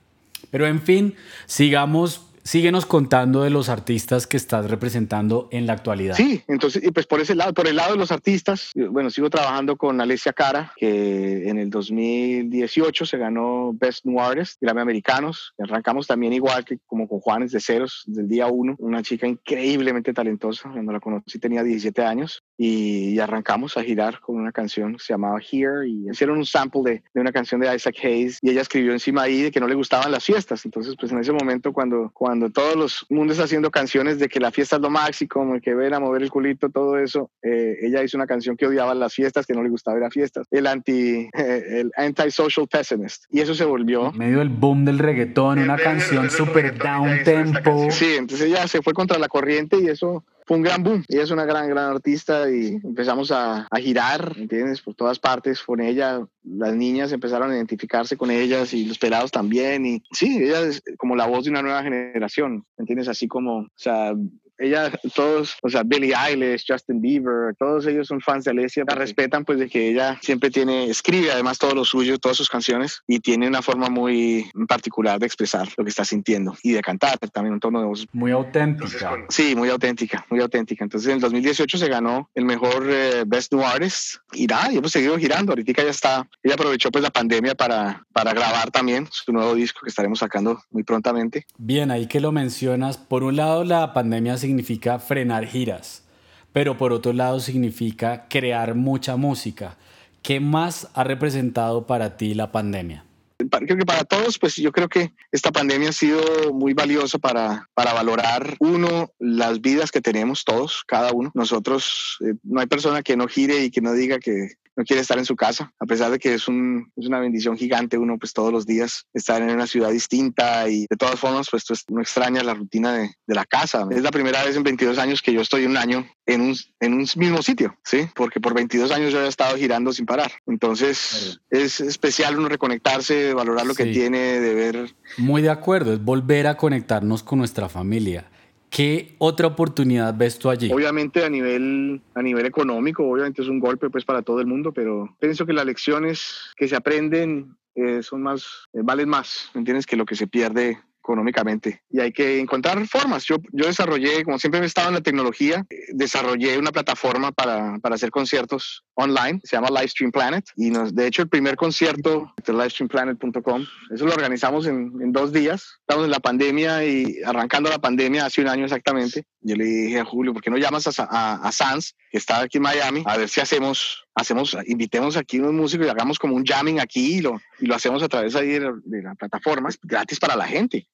Pero 0.51 0.67
en 0.67 0.83
fin, 0.83 1.15
sigamos 1.47 2.27
Síguenos 2.47 2.87
contando 2.87 3.43
de 3.43 3.51
los 3.51 3.69
artistas 3.69 4.29
que 4.29 4.37
estás 4.37 4.71
representando 4.71 5.49
en 5.51 5.67
la 5.67 5.73
actualidad. 5.73 6.15
Sí, 6.15 6.45
entonces, 6.47 6.81
pues 6.95 7.05
por 7.05 7.21
ese 7.21 7.35
lado, 7.35 7.53
por 7.53 7.67
el 7.67 7.75
lado 7.75 7.95
de 7.95 7.99
los 7.99 8.13
artistas, 8.13 8.71
bueno, 8.89 9.11
sigo 9.11 9.29
trabajando 9.29 9.75
con 9.75 10.01
Alessia 10.01 10.33
Cara, 10.33 10.73
que 10.77 11.49
en 11.49 11.59
el 11.59 11.71
2018 11.71 13.05
se 13.05 13.19
ganó 13.19 13.73
Best 13.75 14.07
New 14.07 14.21
Artist, 14.21 14.59
Grammy 14.61 14.81
Americanos. 14.81 15.55
Arrancamos 15.59 16.07
también 16.07 16.35
igual 16.35 16.65
que 16.65 16.79
como 16.87 17.09
con 17.09 17.19
Juanes 17.19 17.51
de 17.51 17.59
Ceros, 17.59 18.05
del 18.07 18.29
día 18.29 18.47
uno, 18.47 18.77
una 18.79 19.03
chica 19.03 19.27
increíblemente 19.27 20.13
talentosa. 20.13 20.71
Cuando 20.71 20.93
la 20.93 21.01
conocí 21.01 21.41
tenía 21.41 21.65
17 21.65 22.01
años 22.03 22.45
y, 22.59 23.19
arrancamos 23.19 23.77
a 23.77 23.83
girar 23.83 24.21
con 24.21 24.37
una 24.37 24.53
canción 24.53 24.95
que 24.95 24.99
se 25.03 25.13
llamaba 25.13 25.39
Here 25.41 25.89
y 25.89 26.09
hicieron 26.11 26.39
un 26.39 26.47
sample 26.47 26.83
de, 26.85 27.03
de, 27.15 27.21
una 27.21 27.33
canción 27.33 27.61
de 27.61 27.75
Isaac 27.75 27.97
Hayes 28.03 28.39
y 28.43 28.51
ella 28.51 28.61
escribió 28.61 28.93
encima 28.93 29.23
ahí 29.23 29.43
de 29.43 29.51
que 29.51 29.59
no 29.59 29.67
le 29.67 29.75
gustaban 29.75 30.13
las 30.13 30.25
fiestas. 30.25 30.65
Entonces, 30.65 30.95
pues 30.99 31.11
en 31.13 31.19
ese 31.19 31.33
momento 31.33 31.73
cuando, 31.73 32.11
cuando 32.13 32.51
todos 32.51 32.77
los 32.77 33.07
mundos 33.09 33.41
haciendo 33.41 33.71
canciones 33.71 34.19
de 34.19 34.29
que 34.29 34.39
la 34.39 34.51
fiesta 34.51 34.77
es 34.77 34.83
lo 34.83 34.91
máximo, 34.91 35.59
que 35.63 35.75
ver 35.75 35.95
a 35.95 36.01
mover 36.01 36.23
el 36.23 36.31
culito, 36.31 36.69
todo 36.69 36.99
eso, 36.99 37.31
eh, 37.43 37.77
ella 37.83 38.03
hizo 38.03 38.17
una 38.17 38.27
canción 38.27 38.57
que 38.57 38.67
odiaba 38.67 38.95
las 38.95 39.15
fiestas, 39.15 39.47
que 39.47 39.55
no 39.55 39.63
le 39.63 39.71
gustaba 39.71 39.99
ir 39.99 40.05
a 40.05 40.11
fiestas, 40.11 40.47
el 40.51 40.67
anti, 40.67 41.29
el 41.35 41.91
anti-social 41.97 42.67
pessimist. 42.69 43.25
Y 43.31 43.41
eso 43.41 43.55
se 43.55 43.65
volvió. 43.65 44.11
En 44.11 44.19
medio 44.19 44.39
del 44.39 44.51
boom 44.51 44.85
del 44.85 44.99
reggaetón, 44.99 45.59
una 45.59 45.77
canción 45.77 46.31
súper 46.31 46.79
down 46.79 47.23
tempo. 47.25 47.89
Sí, 47.91 48.15
entonces 48.17 48.49
ella 48.49 48.69
se 48.69 48.83
fue 48.83 48.93
contra 48.93 49.19
la 49.19 49.29
corriente 49.29 49.79
y 49.81 49.89
eso 49.89 50.25
fue 50.47 50.57
un 50.57 50.63
gran 50.63 50.83
boom. 50.83 51.05
Ella 51.09 51.25
es 51.25 51.31
una 51.33 51.45
gran, 51.45 51.69
gran 51.69 51.91
artista 51.91 52.49
y 52.51 52.79
empezamos 52.83 53.33
a, 53.33 53.67
a, 53.69 53.79
girar, 53.79 54.35
¿entiendes? 54.37 54.81
Por 54.81 54.95
todas 54.95 55.19
partes 55.19 55.61
con 55.61 55.81
ella. 55.81 56.25
Las 56.45 56.75
niñas 56.75 57.11
empezaron 57.13 57.51
a 57.51 57.57
identificarse 57.57 58.17
con 58.17 58.31
ellas 58.31 58.73
y 58.73 58.85
los 58.85 58.99
pelados 58.99 59.33
también. 59.33 59.85
Y 59.85 60.03
sí, 60.13 60.39
ella 60.41 60.61
es 60.61 60.83
como 60.99 61.17
la 61.17 61.27
voz 61.27 61.45
de 61.45 61.51
una 61.51 61.63
nueva 61.63 61.83
generación, 61.83 62.65
¿entiendes? 62.79 63.09
Así 63.09 63.27
como, 63.27 63.59
o 63.59 63.71
sea, 63.75 64.15
ella, 64.59 64.91
todos, 65.15 65.57
o 65.63 65.69
sea, 65.69 65.83
Billie 65.85 66.15
Eilish, 66.15 66.65
Justin 66.67 67.01
Bieber, 67.01 67.55
todos 67.59 67.87
ellos 67.87 68.07
son 68.09 68.21
fans 68.21 68.45
de 68.45 68.53
Alessia, 68.53 68.85
la 68.87 68.95
respetan 68.95 69.45
pues 69.45 69.59
de 69.59 69.69
que 69.69 69.91
ella 69.91 70.19
siempre 70.23 70.51
tiene, 70.51 70.87
escribe 70.87 71.31
además 71.33 71.59
todo 71.59 71.75
lo 71.75 71.85
suyo, 71.85 72.19
todas 72.19 72.37
sus 72.37 72.49
canciones 72.49 73.03
y 73.07 73.21
tiene 73.21 73.49
una 73.49 73.63
forma 73.63 73.89
muy 73.89 74.51
particular 74.69 75.19
de 75.19 75.27
expresar 75.27 75.69
lo 75.77 75.85
que 75.85 75.91
está 75.91 76.05
sintiendo 76.05 76.55
y 76.63 76.73
de 76.73 76.81
cantar 76.81 77.19
también 77.19 77.55
un 77.55 77.61
tono 77.61 77.81
de 77.81 77.87
voz. 77.87 78.07
Muy 78.13 78.33
auténtica. 78.33 79.17
sí, 79.29 79.55
muy 79.55 79.69
auténtica, 79.69 80.25
muy 80.31 80.41
auténtica. 80.41 80.85
Entonces 80.85 81.09
en 81.09 81.17
el 81.17 81.21
2018 81.21 81.79
se 81.79 81.89
ganó 81.89 82.31
el 82.35 82.45
mejor 82.45 82.87
eh, 82.89 83.25
Best 83.27 83.53
New 83.53 83.65
Artist 83.65 84.17
y 84.33 84.47
nada, 84.47 84.73
y 84.73 84.79
hemos 84.79 84.93
seguido 84.93 85.19
girando. 85.19 85.53
Ahorita 85.53 85.83
ya 85.83 85.91
está, 85.91 86.29
ella 86.43 86.55
aprovechó 86.55 86.91
pues 86.91 87.03
la 87.03 87.11
pandemia 87.11 87.55
para, 87.55 88.05
para 88.13 88.33
grabar 88.33 88.71
también 88.71 89.09
su 89.11 89.33
nuevo 89.33 89.55
disco 89.55 89.81
que 89.83 89.91
estaremos 89.91 90.19
sacando 90.19 90.63
muy 90.71 90.83
prontamente. 90.83 91.47
Bien, 91.59 91.91
ahí 91.91 92.07
que 92.07 92.21
lo 92.21 92.33
mencionas, 92.33 92.97
por 92.97 93.23
un 93.23 93.37
lado 93.37 93.65
la 93.65 93.93
pandemia 93.93 94.37
significa 94.47 94.99
frenar 94.99 95.47
giras, 95.47 96.05
pero 96.53 96.79
por 96.79 96.93
otro 96.93 97.13
lado 97.13 97.41
significa 97.41 98.27
crear 98.29 98.75
mucha 98.75 99.17
música. 99.17 99.77
¿Qué 100.23 100.41
más 100.41 100.89
ha 100.95 101.05
representado 101.05 101.87
para 101.87 102.17
ti 102.17 102.35
la 102.35 102.51
pandemia? 102.51 103.05
Creo 103.37 103.77
que 103.77 103.85
para 103.85 104.05
todos, 104.05 104.39
pues 104.39 104.57
yo 104.57 104.73
creo 104.73 104.89
que 104.89 105.13
esta 105.31 105.53
pandemia 105.53 105.91
ha 105.91 105.93
sido 105.93 106.21
muy 106.55 106.73
valiosa 106.73 107.19
para, 107.19 107.69
para 107.75 107.93
valorar, 107.93 108.57
uno, 108.61 109.13
las 109.19 109.61
vidas 109.61 109.91
que 109.93 110.01
tenemos 110.01 110.45
todos, 110.45 110.83
cada 110.87 111.13
uno. 111.13 111.31
Nosotros, 111.35 112.17
eh, 112.27 112.35
no 112.43 112.61
hay 112.61 112.67
persona 112.67 113.03
que 113.03 113.17
no 113.17 113.29
gire 113.29 113.63
y 113.65 113.71
que 113.71 113.83
no 113.83 113.93
diga 113.93 114.19
que, 114.19 114.55
no 114.77 114.85
quiere 114.85 115.03
estar 115.03 115.19
en 115.19 115.25
su 115.25 115.37
casa, 115.37 115.73
a 115.81 115.87
pesar 115.87 116.11
de 116.11 116.19
que 116.19 116.35
es, 116.35 116.49
un, 116.49 116.93
es 116.97 117.07
una 117.07 117.19
bendición 117.19 117.57
gigante 117.57 117.99
uno 117.99 118.19
pues 118.19 118.33
todos 118.33 118.53
los 118.53 118.67
días 118.67 119.07
estar 119.15 119.41
en 119.43 119.51
una 119.51 119.67
ciudad 119.67 119.91
distinta 119.91 120.69
y 120.69 120.87
de 120.89 120.97
todas 120.97 121.19
formas 121.19 121.49
pues 121.51 121.65
no 121.89 122.01
extraña 122.01 122.43
la 122.43 122.55
rutina 122.55 122.93
de, 122.93 123.11
de, 123.27 123.35
la 123.35 123.45
casa. 123.45 123.87
Es 123.91 124.03
la 124.03 124.11
primera 124.11 124.45
vez 124.45 124.57
en 124.57 124.63
22 124.63 124.99
años 124.99 125.23
que 125.23 125.33
yo 125.33 125.41
estoy 125.41 125.65
un 125.65 125.77
año 125.77 126.07
en 126.27 126.41
un, 126.41 126.57
en 126.81 126.95
un 126.95 127.07
mismo 127.17 127.43
sitio, 127.43 127.77
¿sí? 127.85 128.09
Porque 128.15 128.41
por 128.41 128.55
22 128.55 128.91
años 128.91 129.13
yo 129.13 129.25
he 129.25 129.29
estado 129.29 129.57
girando 129.57 129.93
sin 129.93 130.07
parar. 130.07 130.33
Entonces 130.47 131.41
es 131.51 131.81
especial 131.81 132.39
uno 132.39 132.49
reconectarse, 132.49 133.33
valorar 133.33 133.67
lo 133.67 133.75
que 133.75 133.87
tiene, 133.87 134.41
de 134.41 134.55
ver. 134.55 134.95
Muy 135.17 135.43
de 135.43 135.51
acuerdo, 135.51 135.93
es 135.93 136.03
volver 136.03 136.47
a 136.47 136.57
conectarnos 136.57 137.23
con 137.23 137.39
nuestra 137.39 137.69
familia. 137.69 138.31
¿Qué 138.77 139.15
otra 139.17 139.47
oportunidad 139.47 140.15
ves 140.15 140.39
tú 140.39 140.51
allí? 140.51 140.71
Obviamente 140.71 141.25
a 141.25 141.31
nivel, 141.31 142.03
a 142.15 142.21
nivel 142.21 142.45
económico, 142.45 143.09
obviamente 143.09 143.41
es 143.41 143.49
un 143.49 143.59
golpe 143.59 143.89
pues 143.89 144.05
para 144.05 144.21
todo 144.21 144.39
el 144.39 144.47
mundo, 144.47 144.71
pero 144.71 145.17
pienso 145.19 145.47
que 145.47 145.55
las 145.55 145.65
lecciones 145.65 146.51
que 146.59 146.69
se 146.69 146.77
aprenden 146.77 147.57
eh, 147.75 148.03
son 148.03 148.23
más, 148.23 148.45
eh, 148.75 148.81
valen 148.85 149.09
más, 149.09 149.51
¿me 149.55 149.61
entiendes? 149.61 149.87
Que 149.87 149.97
lo 149.97 150.05
que 150.05 150.15
se 150.15 150.27
pierde 150.27 150.79
económicamente 151.07 151.83
y 151.89 152.01
hay 152.01 152.13
que 152.13 152.41
encontrar 152.41 152.85
formas. 152.89 153.25
Yo, 153.25 153.37
yo 153.53 153.67
desarrollé, 153.67 154.25
como 154.25 154.39
siempre 154.39 154.61
he 154.61 154.65
estado 154.65 154.89
en 154.89 154.95
la 154.95 155.01
tecnología, 155.01 155.65
eh, 155.71 155.77
desarrollé 155.95 156.59
una 156.59 156.73
plataforma 156.73 157.31
para, 157.31 157.79
para 157.79 157.95
hacer 157.95 158.11
conciertos 158.11 158.85
online, 158.95 159.41
se 159.45 159.57
llama 159.57 159.69
Livestream 159.69 160.11
Planet 160.11 160.45
y 160.57 160.71
nos, 160.71 160.95
de 160.95 161.07
hecho 161.07 161.23
el 161.23 161.29
primer 161.29 161.57
concierto 161.57 162.33
de 162.45 162.53
livestreamplanet.com, 162.53 163.65
eso 163.95 164.07
lo 164.07 164.13
organizamos 164.13 164.67
en, 164.67 164.93
en, 165.01 165.13
dos 165.13 165.33
días. 165.33 165.79
Estamos 165.81 166.07
en 166.07 166.11
la 166.11 166.21
pandemia 166.21 166.85
y 166.85 167.23
arrancando 167.25 167.71
la 167.71 167.79
pandemia 167.79 168.27
hace 168.27 168.41
un 168.41 168.49
año 168.49 168.65
exactamente. 168.65 169.25
Yo 169.41 169.55
le 169.55 169.65
dije 169.65 170.01
a 170.01 170.05
Julio, 170.05 170.33
¿por 170.33 170.43
qué 170.43 170.51
no 170.51 170.59
llamas 170.59 170.87
a, 170.99 171.05
a, 171.09 171.35
a 171.37 171.53
Sans, 171.53 171.95
que 172.11 172.19
está 172.19 172.41
aquí 172.41 172.59
en 172.59 172.65
Miami, 172.65 173.05
a 173.07 173.17
ver 173.17 173.29
si 173.29 173.41
hacemos 173.41 174.07
hacemos, 174.17 174.57
invitemos 174.67 175.17
aquí 175.17 175.39
unos 175.39 175.53
músicos 175.53 175.87
y 175.87 175.91
hagamos 175.91 176.19
como 176.19 176.35
un 176.35 176.45
jamming 176.45 176.81
aquí 176.81 177.19
y 177.19 177.21
lo, 177.21 177.39
y 177.61 177.67
lo 177.67 177.75
hacemos 177.75 178.03
a 178.03 178.09
través 178.09 178.35
ahí 178.35 178.59
de, 178.59 178.73
la, 179.03 179.15
plataforma, 179.15 179.69
gratis 179.83 180.19
para 180.19 180.35
la 180.35 180.47
gente. 180.47 180.89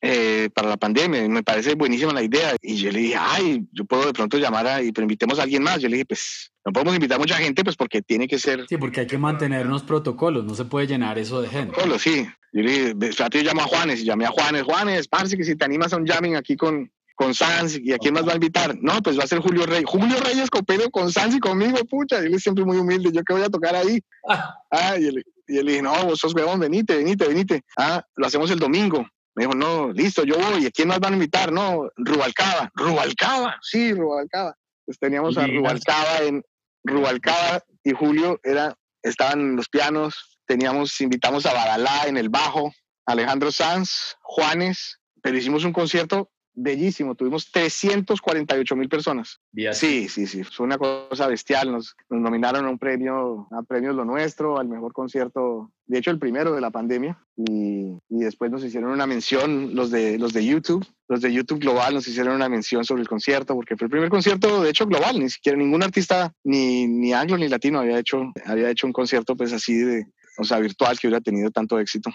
Eh, 0.00 0.50
para 0.54 0.68
la 0.68 0.76
pandemia. 0.76 1.26
Me 1.28 1.42
parece 1.42 1.74
buenísima 1.74 2.12
la 2.12 2.22
idea. 2.22 2.56
Y 2.60 2.76
yo 2.76 2.90
le 2.90 2.98
dije, 2.98 3.16
ay, 3.18 3.66
yo 3.72 3.84
puedo 3.84 4.06
de 4.06 4.12
pronto 4.12 4.36
llamar 4.38 4.66
a, 4.66 4.82
y 4.82 4.92
pero 4.92 5.04
invitemos 5.04 5.38
a 5.38 5.44
alguien 5.44 5.62
más. 5.62 5.80
Yo 5.80 5.88
le 5.88 5.96
dije, 5.96 6.06
pues 6.06 6.52
no 6.64 6.72
podemos 6.72 6.94
invitar 6.94 7.16
a 7.16 7.20
mucha 7.20 7.36
gente, 7.36 7.64
pues 7.64 7.76
porque 7.76 8.02
tiene 8.02 8.28
que 8.28 8.38
ser. 8.38 8.66
Sí, 8.68 8.76
porque 8.76 9.00
hay 9.00 9.06
que 9.06 9.18
mantener 9.18 9.66
unos 9.66 9.82
protocolos, 9.82 10.44
no 10.44 10.54
se 10.54 10.64
puede 10.64 10.86
llenar 10.86 11.18
eso 11.18 11.40
de 11.40 11.48
gente. 11.48 11.72
Protocolos, 11.72 12.02
sí. 12.02 12.26
Yo 12.52 12.62
le 12.62 12.94
dije, 12.94 13.14
yo 13.32 13.42
llamo 13.42 13.62
a 13.62 13.66
Juanes 13.66 14.00
y 14.00 14.04
llamé 14.04 14.26
a 14.26 14.30
Juanes. 14.30 14.62
Juanes, 14.62 15.08
parece 15.08 15.36
que 15.36 15.44
si 15.44 15.56
te 15.56 15.64
animas 15.64 15.92
a 15.92 15.96
un 15.96 16.06
jamming 16.06 16.36
aquí 16.36 16.56
con, 16.56 16.90
con 17.16 17.34
Sanz, 17.34 17.78
¿y 17.78 17.92
a 17.92 17.98
quién 17.98 18.14
más 18.14 18.26
va 18.26 18.32
a 18.32 18.36
invitar? 18.36 18.76
No, 18.80 19.02
pues 19.02 19.18
va 19.18 19.24
a 19.24 19.26
ser 19.26 19.40
Julio 19.40 19.66
Reyes. 19.66 19.86
Julio 19.86 20.16
Reyes 20.20 20.50
cooperó 20.50 20.90
con 20.90 21.10
Sanz 21.10 21.34
y 21.34 21.40
conmigo, 21.40 21.78
pucha. 21.88 22.22
Y 22.22 22.26
él 22.26 22.34
es 22.34 22.42
siempre 22.42 22.64
muy 22.64 22.76
humilde, 22.76 23.10
¿yo 23.12 23.22
qué 23.24 23.32
voy 23.32 23.42
a 23.42 23.50
tocar 23.50 23.74
ahí? 23.74 24.00
Ah, 24.76 24.96
y, 24.98 25.06
él, 25.06 25.24
y 25.46 25.58
él 25.58 25.66
dije, 25.66 25.82
no, 25.82 26.04
vos 26.04 26.18
sos 26.18 26.34
huevón, 26.34 26.58
venite, 26.58 26.96
venite, 26.96 27.28
venite. 27.28 27.62
Ah, 27.76 28.04
lo 28.16 28.26
hacemos 28.26 28.50
el 28.50 28.58
domingo. 28.58 29.06
Me 29.34 29.44
dijo, 29.44 29.54
no, 29.54 29.92
listo, 29.92 30.24
yo 30.24 30.36
voy. 30.38 30.62
¿Y 30.62 30.66
a 30.66 30.70
quién 30.70 30.88
más 30.88 31.00
van 31.00 31.12
a 31.12 31.16
invitar? 31.16 31.52
No, 31.52 31.88
Rubalcaba. 31.96 32.70
Rubalcaba, 32.74 33.58
sí, 33.62 33.92
Rubalcaba. 33.92 34.56
Pues 34.84 34.98
teníamos 34.98 35.36
a 35.38 35.46
Rubalcaba 35.46 36.18
en 36.22 36.44
Rubalcaba 36.84 37.62
y 37.82 37.92
Julio 37.92 38.38
era, 38.42 38.76
estaban 39.02 39.40
en 39.40 39.56
los 39.56 39.68
pianos. 39.68 40.38
Teníamos, 40.46 41.00
invitamos 41.00 41.46
a 41.46 41.54
Badalá 41.54 42.06
en 42.06 42.16
el 42.16 42.28
bajo, 42.28 42.72
Alejandro 43.06 43.50
Sanz, 43.50 44.16
Juanes, 44.20 45.00
pero 45.22 45.38
hicimos 45.38 45.64
un 45.64 45.72
concierto 45.72 46.30
bellísimo. 46.54 47.14
Tuvimos 47.14 47.50
348 47.50 48.76
mil 48.76 48.88
personas. 48.88 49.40
Sí, 49.72 50.08
sí, 50.08 50.26
sí. 50.26 50.44
Fue 50.44 50.64
una 50.64 50.78
cosa 50.78 51.26
bestial. 51.26 51.72
Nos, 51.72 51.96
nos 52.08 52.20
nominaron 52.20 52.64
a 52.66 52.70
un 52.70 52.78
premio, 52.78 53.48
a 53.50 53.62
premios 53.62 53.94
Lo 53.94 54.04
Nuestro, 54.04 54.58
al 54.58 54.68
mejor 54.68 54.92
concierto, 54.92 55.70
de 55.86 55.98
hecho 55.98 56.10
el 56.10 56.18
primero 56.18 56.54
de 56.54 56.60
la 56.60 56.70
pandemia. 56.70 57.18
Y, 57.36 57.98
y, 58.08 58.20
después 58.20 58.50
nos 58.50 58.64
hicieron 58.64 58.90
una 58.90 59.06
mención 59.06 59.74
los 59.74 59.90
de, 59.90 60.18
los 60.18 60.32
de 60.32 60.44
YouTube. 60.44 60.86
Los 61.08 61.20
de 61.20 61.32
YouTube 61.32 61.60
Global 61.60 61.94
nos 61.94 62.06
hicieron 62.06 62.34
una 62.34 62.48
mención 62.48 62.84
sobre 62.84 63.02
el 63.02 63.08
concierto, 63.08 63.54
porque 63.54 63.76
fue 63.76 63.86
el 63.86 63.90
primer 63.90 64.08
concierto, 64.08 64.62
de 64.62 64.70
hecho, 64.70 64.86
global. 64.86 65.18
Ni 65.18 65.28
siquiera 65.28 65.58
ningún 65.58 65.82
artista, 65.82 66.32
ni, 66.44 66.86
ni 66.86 67.12
anglo 67.12 67.36
ni 67.36 67.48
latino, 67.48 67.80
había 67.80 67.98
hecho, 67.98 68.32
había 68.46 68.70
hecho 68.70 68.86
un 68.86 68.92
concierto 68.92 69.36
pues 69.36 69.52
así 69.52 69.74
de, 69.74 70.06
o 70.38 70.44
sea, 70.44 70.58
virtual 70.58 70.98
que 70.98 71.08
hubiera 71.08 71.20
tenido 71.20 71.50
tanto 71.50 71.78
éxito. 71.78 72.10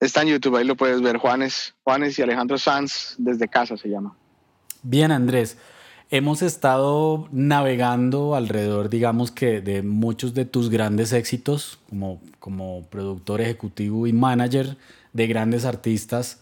Está 0.00 0.22
en 0.22 0.28
YouTube, 0.28 0.56
ahí 0.56 0.64
lo 0.64 0.76
puedes 0.76 1.02
ver, 1.02 1.18
Juanes, 1.18 1.74
Juanes 1.84 2.18
y 2.18 2.22
Alejandro 2.22 2.56
Sanz 2.56 3.14
desde 3.18 3.46
casa 3.48 3.76
se 3.76 3.88
llama. 3.88 4.16
Bien, 4.82 5.12
Andrés. 5.12 5.58
Hemos 6.12 6.42
estado 6.42 7.28
navegando 7.30 8.34
alrededor, 8.34 8.88
digamos 8.88 9.30
que, 9.30 9.60
de 9.60 9.82
muchos 9.82 10.34
de 10.34 10.44
tus 10.46 10.70
grandes 10.70 11.12
éxitos 11.12 11.78
como, 11.88 12.20
como 12.40 12.86
productor 12.90 13.40
ejecutivo 13.40 14.06
y 14.06 14.12
manager 14.12 14.76
de 15.12 15.26
grandes 15.28 15.64
artistas. 15.66 16.40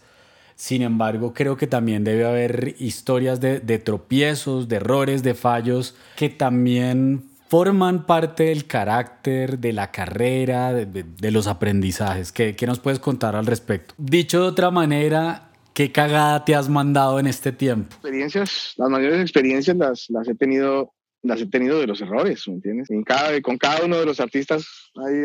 Sin 0.55 0.81
embargo, 0.81 1.33
creo 1.33 1.55
que 1.55 1.67
también 1.67 2.03
debe 2.03 2.25
haber 2.25 2.75
historias 2.79 3.41
de, 3.41 3.59
de 3.59 3.77
tropiezos, 3.77 4.69
de 4.69 4.77
errores, 4.77 5.21
de 5.21 5.35
fallos, 5.35 5.95
que 6.15 6.29
también 6.29 7.28
forman 7.49 8.05
parte 8.05 8.43
del 8.43 8.67
carácter, 8.67 9.57
de 9.59 9.73
la 9.73 9.91
carrera, 9.91 10.71
de, 10.71 11.31
los 11.31 11.47
aprendizajes. 11.47 12.31
¿Qué, 12.31 12.55
¿Qué, 12.55 12.67
nos 12.67 12.79
puedes 12.79 12.99
contar 12.99 13.35
al 13.35 13.47
respecto? 13.47 13.95
Dicho 13.97 14.41
de 14.41 14.47
otra 14.47 14.69
manera, 14.69 15.49
¿qué 15.73 15.91
cagada 15.91 16.45
te 16.45 16.55
has 16.55 16.69
mandado 16.69 17.19
en 17.19 17.25
este 17.25 17.51
tiempo? 17.51 17.95
Experiencias, 17.95 18.75
las 18.77 18.89
mayores 18.89 19.19
experiencias 19.19 19.75
las, 19.75 20.05
las 20.09 20.27
he 20.27 20.35
tenido 20.35 20.93
las 21.21 21.41
he 21.41 21.47
tenido 21.47 21.79
de 21.79 21.87
los 21.87 21.99
errores, 22.01 22.47
¿me 22.47 22.55
entiendes? 22.55 22.89
En 22.89 23.03
con 23.41 23.57
cada 23.57 23.83
uno 23.83 23.97
de 23.97 24.05
los 24.05 24.19
artistas 24.19 24.65
hay, 24.95 25.15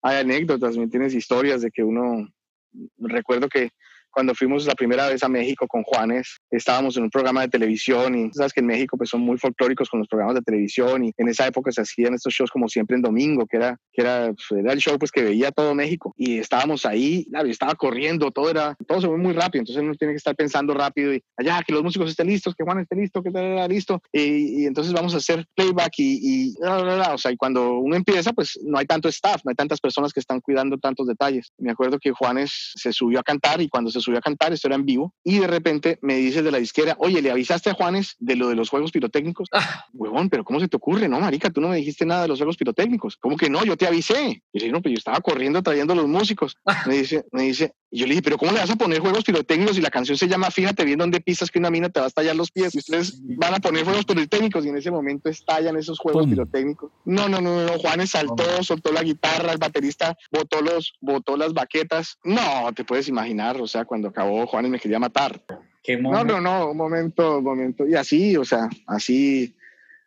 hay 0.00 0.16
anécdotas, 0.20 0.76
¿me 0.76 0.84
entiendes? 0.84 1.14
Historias 1.14 1.60
de 1.60 1.70
que 1.70 1.82
uno, 1.82 2.28
recuerdo 2.98 3.48
que 3.48 3.70
cuando 4.10 4.34
fuimos 4.34 4.66
la 4.66 4.74
primera 4.74 5.08
vez 5.08 5.22
a 5.22 5.28
México 5.28 5.66
con 5.66 5.82
Juanes, 5.82 6.38
estábamos 6.56 6.96
en 6.96 7.04
un 7.04 7.10
programa 7.10 7.42
de 7.42 7.48
televisión 7.48 8.14
y 8.14 8.32
sabes 8.32 8.52
que 8.52 8.60
en 8.60 8.66
México 8.66 8.96
pues 8.96 9.10
son 9.10 9.20
muy 9.20 9.38
folclóricos 9.38 9.88
con 9.88 10.00
los 10.00 10.08
programas 10.08 10.34
de 10.36 10.42
televisión 10.42 11.04
y 11.04 11.12
en 11.16 11.28
esa 11.28 11.46
época 11.46 11.72
se 11.72 11.80
hacían 11.80 12.14
estos 12.14 12.32
shows 12.32 12.50
como 12.50 12.68
siempre 12.68 12.96
en 12.96 13.02
domingo, 13.02 13.46
que 13.46 13.56
era, 13.56 13.78
que 13.92 14.02
era, 14.02 14.32
pues, 14.32 14.60
era 14.60 14.72
el 14.72 14.78
show 14.78 14.98
pues 14.98 15.10
que 15.10 15.22
veía 15.22 15.50
todo 15.50 15.74
México. 15.74 16.14
Y 16.16 16.38
estábamos 16.38 16.86
ahí, 16.86 17.24
claro, 17.26 17.48
estaba 17.48 17.74
corriendo, 17.74 18.30
todo 18.30 18.50
era, 18.50 18.76
todo 18.86 19.00
se 19.00 19.06
fue 19.06 19.18
muy 19.18 19.32
rápido, 19.32 19.62
entonces 19.62 19.82
uno 19.82 19.94
tiene 19.94 20.14
que 20.14 20.18
estar 20.18 20.36
pensando 20.36 20.74
rápido 20.74 21.14
y 21.14 21.22
allá, 21.36 21.62
que 21.66 21.72
los 21.72 21.82
músicos 21.82 22.10
estén 22.10 22.28
listos, 22.28 22.54
que 22.54 22.64
Juan 22.64 22.80
esté 22.80 22.96
listo, 22.96 23.22
que 23.22 23.28
esté 23.28 23.68
listo 23.68 24.02
y, 24.12 24.62
y, 24.62 24.66
entonces 24.66 24.92
vamos 24.92 25.14
a 25.14 25.18
hacer 25.18 25.46
playback 25.54 25.98
y, 25.98 26.50
y 26.50 26.54
o 26.62 27.18
sea, 27.18 27.32
y 27.32 27.36
cuando 27.36 27.78
uno 27.78 27.96
empieza 27.96 28.32
pues 28.32 28.58
no 28.64 28.78
hay 28.78 28.86
tanto 28.86 29.08
staff, 29.08 29.42
no 29.44 29.50
hay 29.50 29.54
tantas 29.54 29.80
personas 29.80 30.12
que 30.12 30.20
están 30.20 30.40
cuidando 30.40 30.78
tantos 30.78 31.06
detalles. 31.06 31.52
Me 31.58 31.72
acuerdo 31.72 31.98
que 31.98 32.12
Juanes 32.12 32.72
se 32.74 32.92
subió 32.92 33.20
a 33.20 33.22
cantar 33.22 33.60
y 33.60 33.68
cuando 33.68 33.90
se 33.90 34.00
subió 34.00 34.18
a 34.18 34.22
cantar, 34.22 34.52
esto 34.52 34.68
era 34.68 34.76
en 34.76 34.84
vivo, 34.84 35.14
y 35.24 35.38
de 35.38 35.46
repente 35.46 35.98
me 36.02 36.16
dice 36.16 36.41
de 36.44 36.50
la 36.50 36.58
disquera, 36.58 36.96
oye, 36.98 37.22
¿le 37.22 37.30
avisaste 37.30 37.70
a 37.70 37.74
Juanes 37.74 38.16
de 38.18 38.36
lo 38.36 38.48
de 38.48 38.54
los 38.54 38.68
juegos 38.68 38.92
pirotécnicos? 38.92 39.48
Ah. 39.52 39.86
Huevón, 39.92 40.28
pero 40.30 40.44
¿cómo 40.44 40.60
se 40.60 40.68
te 40.68 40.76
ocurre? 40.76 41.08
No, 41.08 41.20
marica, 41.20 41.50
tú 41.50 41.60
no 41.60 41.68
me 41.68 41.76
dijiste 41.76 42.04
nada 42.04 42.22
de 42.22 42.28
los 42.28 42.38
juegos 42.38 42.56
pirotécnicos. 42.56 43.16
¿Cómo 43.16 43.36
que 43.36 43.50
no? 43.50 43.64
Yo 43.64 43.76
te 43.76 43.86
avisé. 43.86 44.42
Y 44.52 44.58
le 44.58 44.64
dije, 44.64 44.72
no, 44.72 44.82
pero 44.82 44.94
yo 44.94 44.98
estaba 44.98 45.20
corriendo 45.20 45.62
trayendo 45.62 45.94
los 45.94 46.06
músicos. 46.06 46.56
Ah. 46.64 46.84
Me 46.86 46.96
dice, 46.96 47.24
me 47.32 47.42
dice, 47.42 47.74
y 47.90 47.98
yo 47.98 48.06
le 48.06 48.12
dije, 48.12 48.22
pero 48.22 48.38
¿cómo 48.38 48.52
le 48.52 48.58
vas 48.58 48.70
a 48.70 48.76
poner 48.76 49.00
juegos 49.00 49.22
pirotécnicos 49.22 49.76
si 49.76 49.82
la 49.82 49.90
canción 49.90 50.16
se 50.16 50.26
llama 50.26 50.50
Fíjate 50.50 50.82
bien 50.84 50.98
dónde 50.98 51.20
pisas 51.20 51.50
que 51.50 51.58
una 51.58 51.70
mina 51.70 51.90
te 51.90 52.00
va 52.00 52.06
a 52.06 52.08
estallar 52.08 52.34
los 52.34 52.50
pies? 52.50 52.74
Y 52.74 52.78
ustedes 52.78 53.20
van 53.36 53.54
a 53.54 53.58
poner 53.58 53.84
juegos 53.84 54.06
pirotécnicos 54.06 54.64
y 54.64 54.70
en 54.70 54.78
ese 54.78 54.90
momento 54.90 55.28
estallan 55.28 55.76
esos 55.76 55.98
juegos 55.98 56.26
pirotécnicos. 56.26 56.90
No, 57.04 57.28
no, 57.28 57.42
no, 57.42 57.66
no, 57.66 57.72
Juanes 57.78 58.10
saltó, 58.10 58.62
soltó 58.62 58.92
la 58.92 59.02
guitarra, 59.02 59.52
el 59.52 59.58
baterista 59.58 60.16
botó, 60.30 60.62
los, 60.62 60.94
botó 61.02 61.36
las 61.36 61.52
baquetas. 61.52 62.18
No, 62.24 62.72
te 62.74 62.84
puedes 62.84 63.08
imaginar, 63.08 63.60
o 63.60 63.66
sea, 63.66 63.84
cuando 63.84 64.08
acabó 64.08 64.46
Juanes 64.46 64.70
me 64.70 64.80
quería 64.80 64.98
matar. 64.98 65.44
No, 66.00 66.24
no, 66.24 66.40
no, 66.40 66.70
un 66.70 66.76
momento, 66.76 67.38
un 67.38 67.44
momento. 67.44 67.86
Y 67.86 67.94
así, 67.94 68.36
o 68.36 68.44
sea, 68.44 68.68
así, 68.86 69.54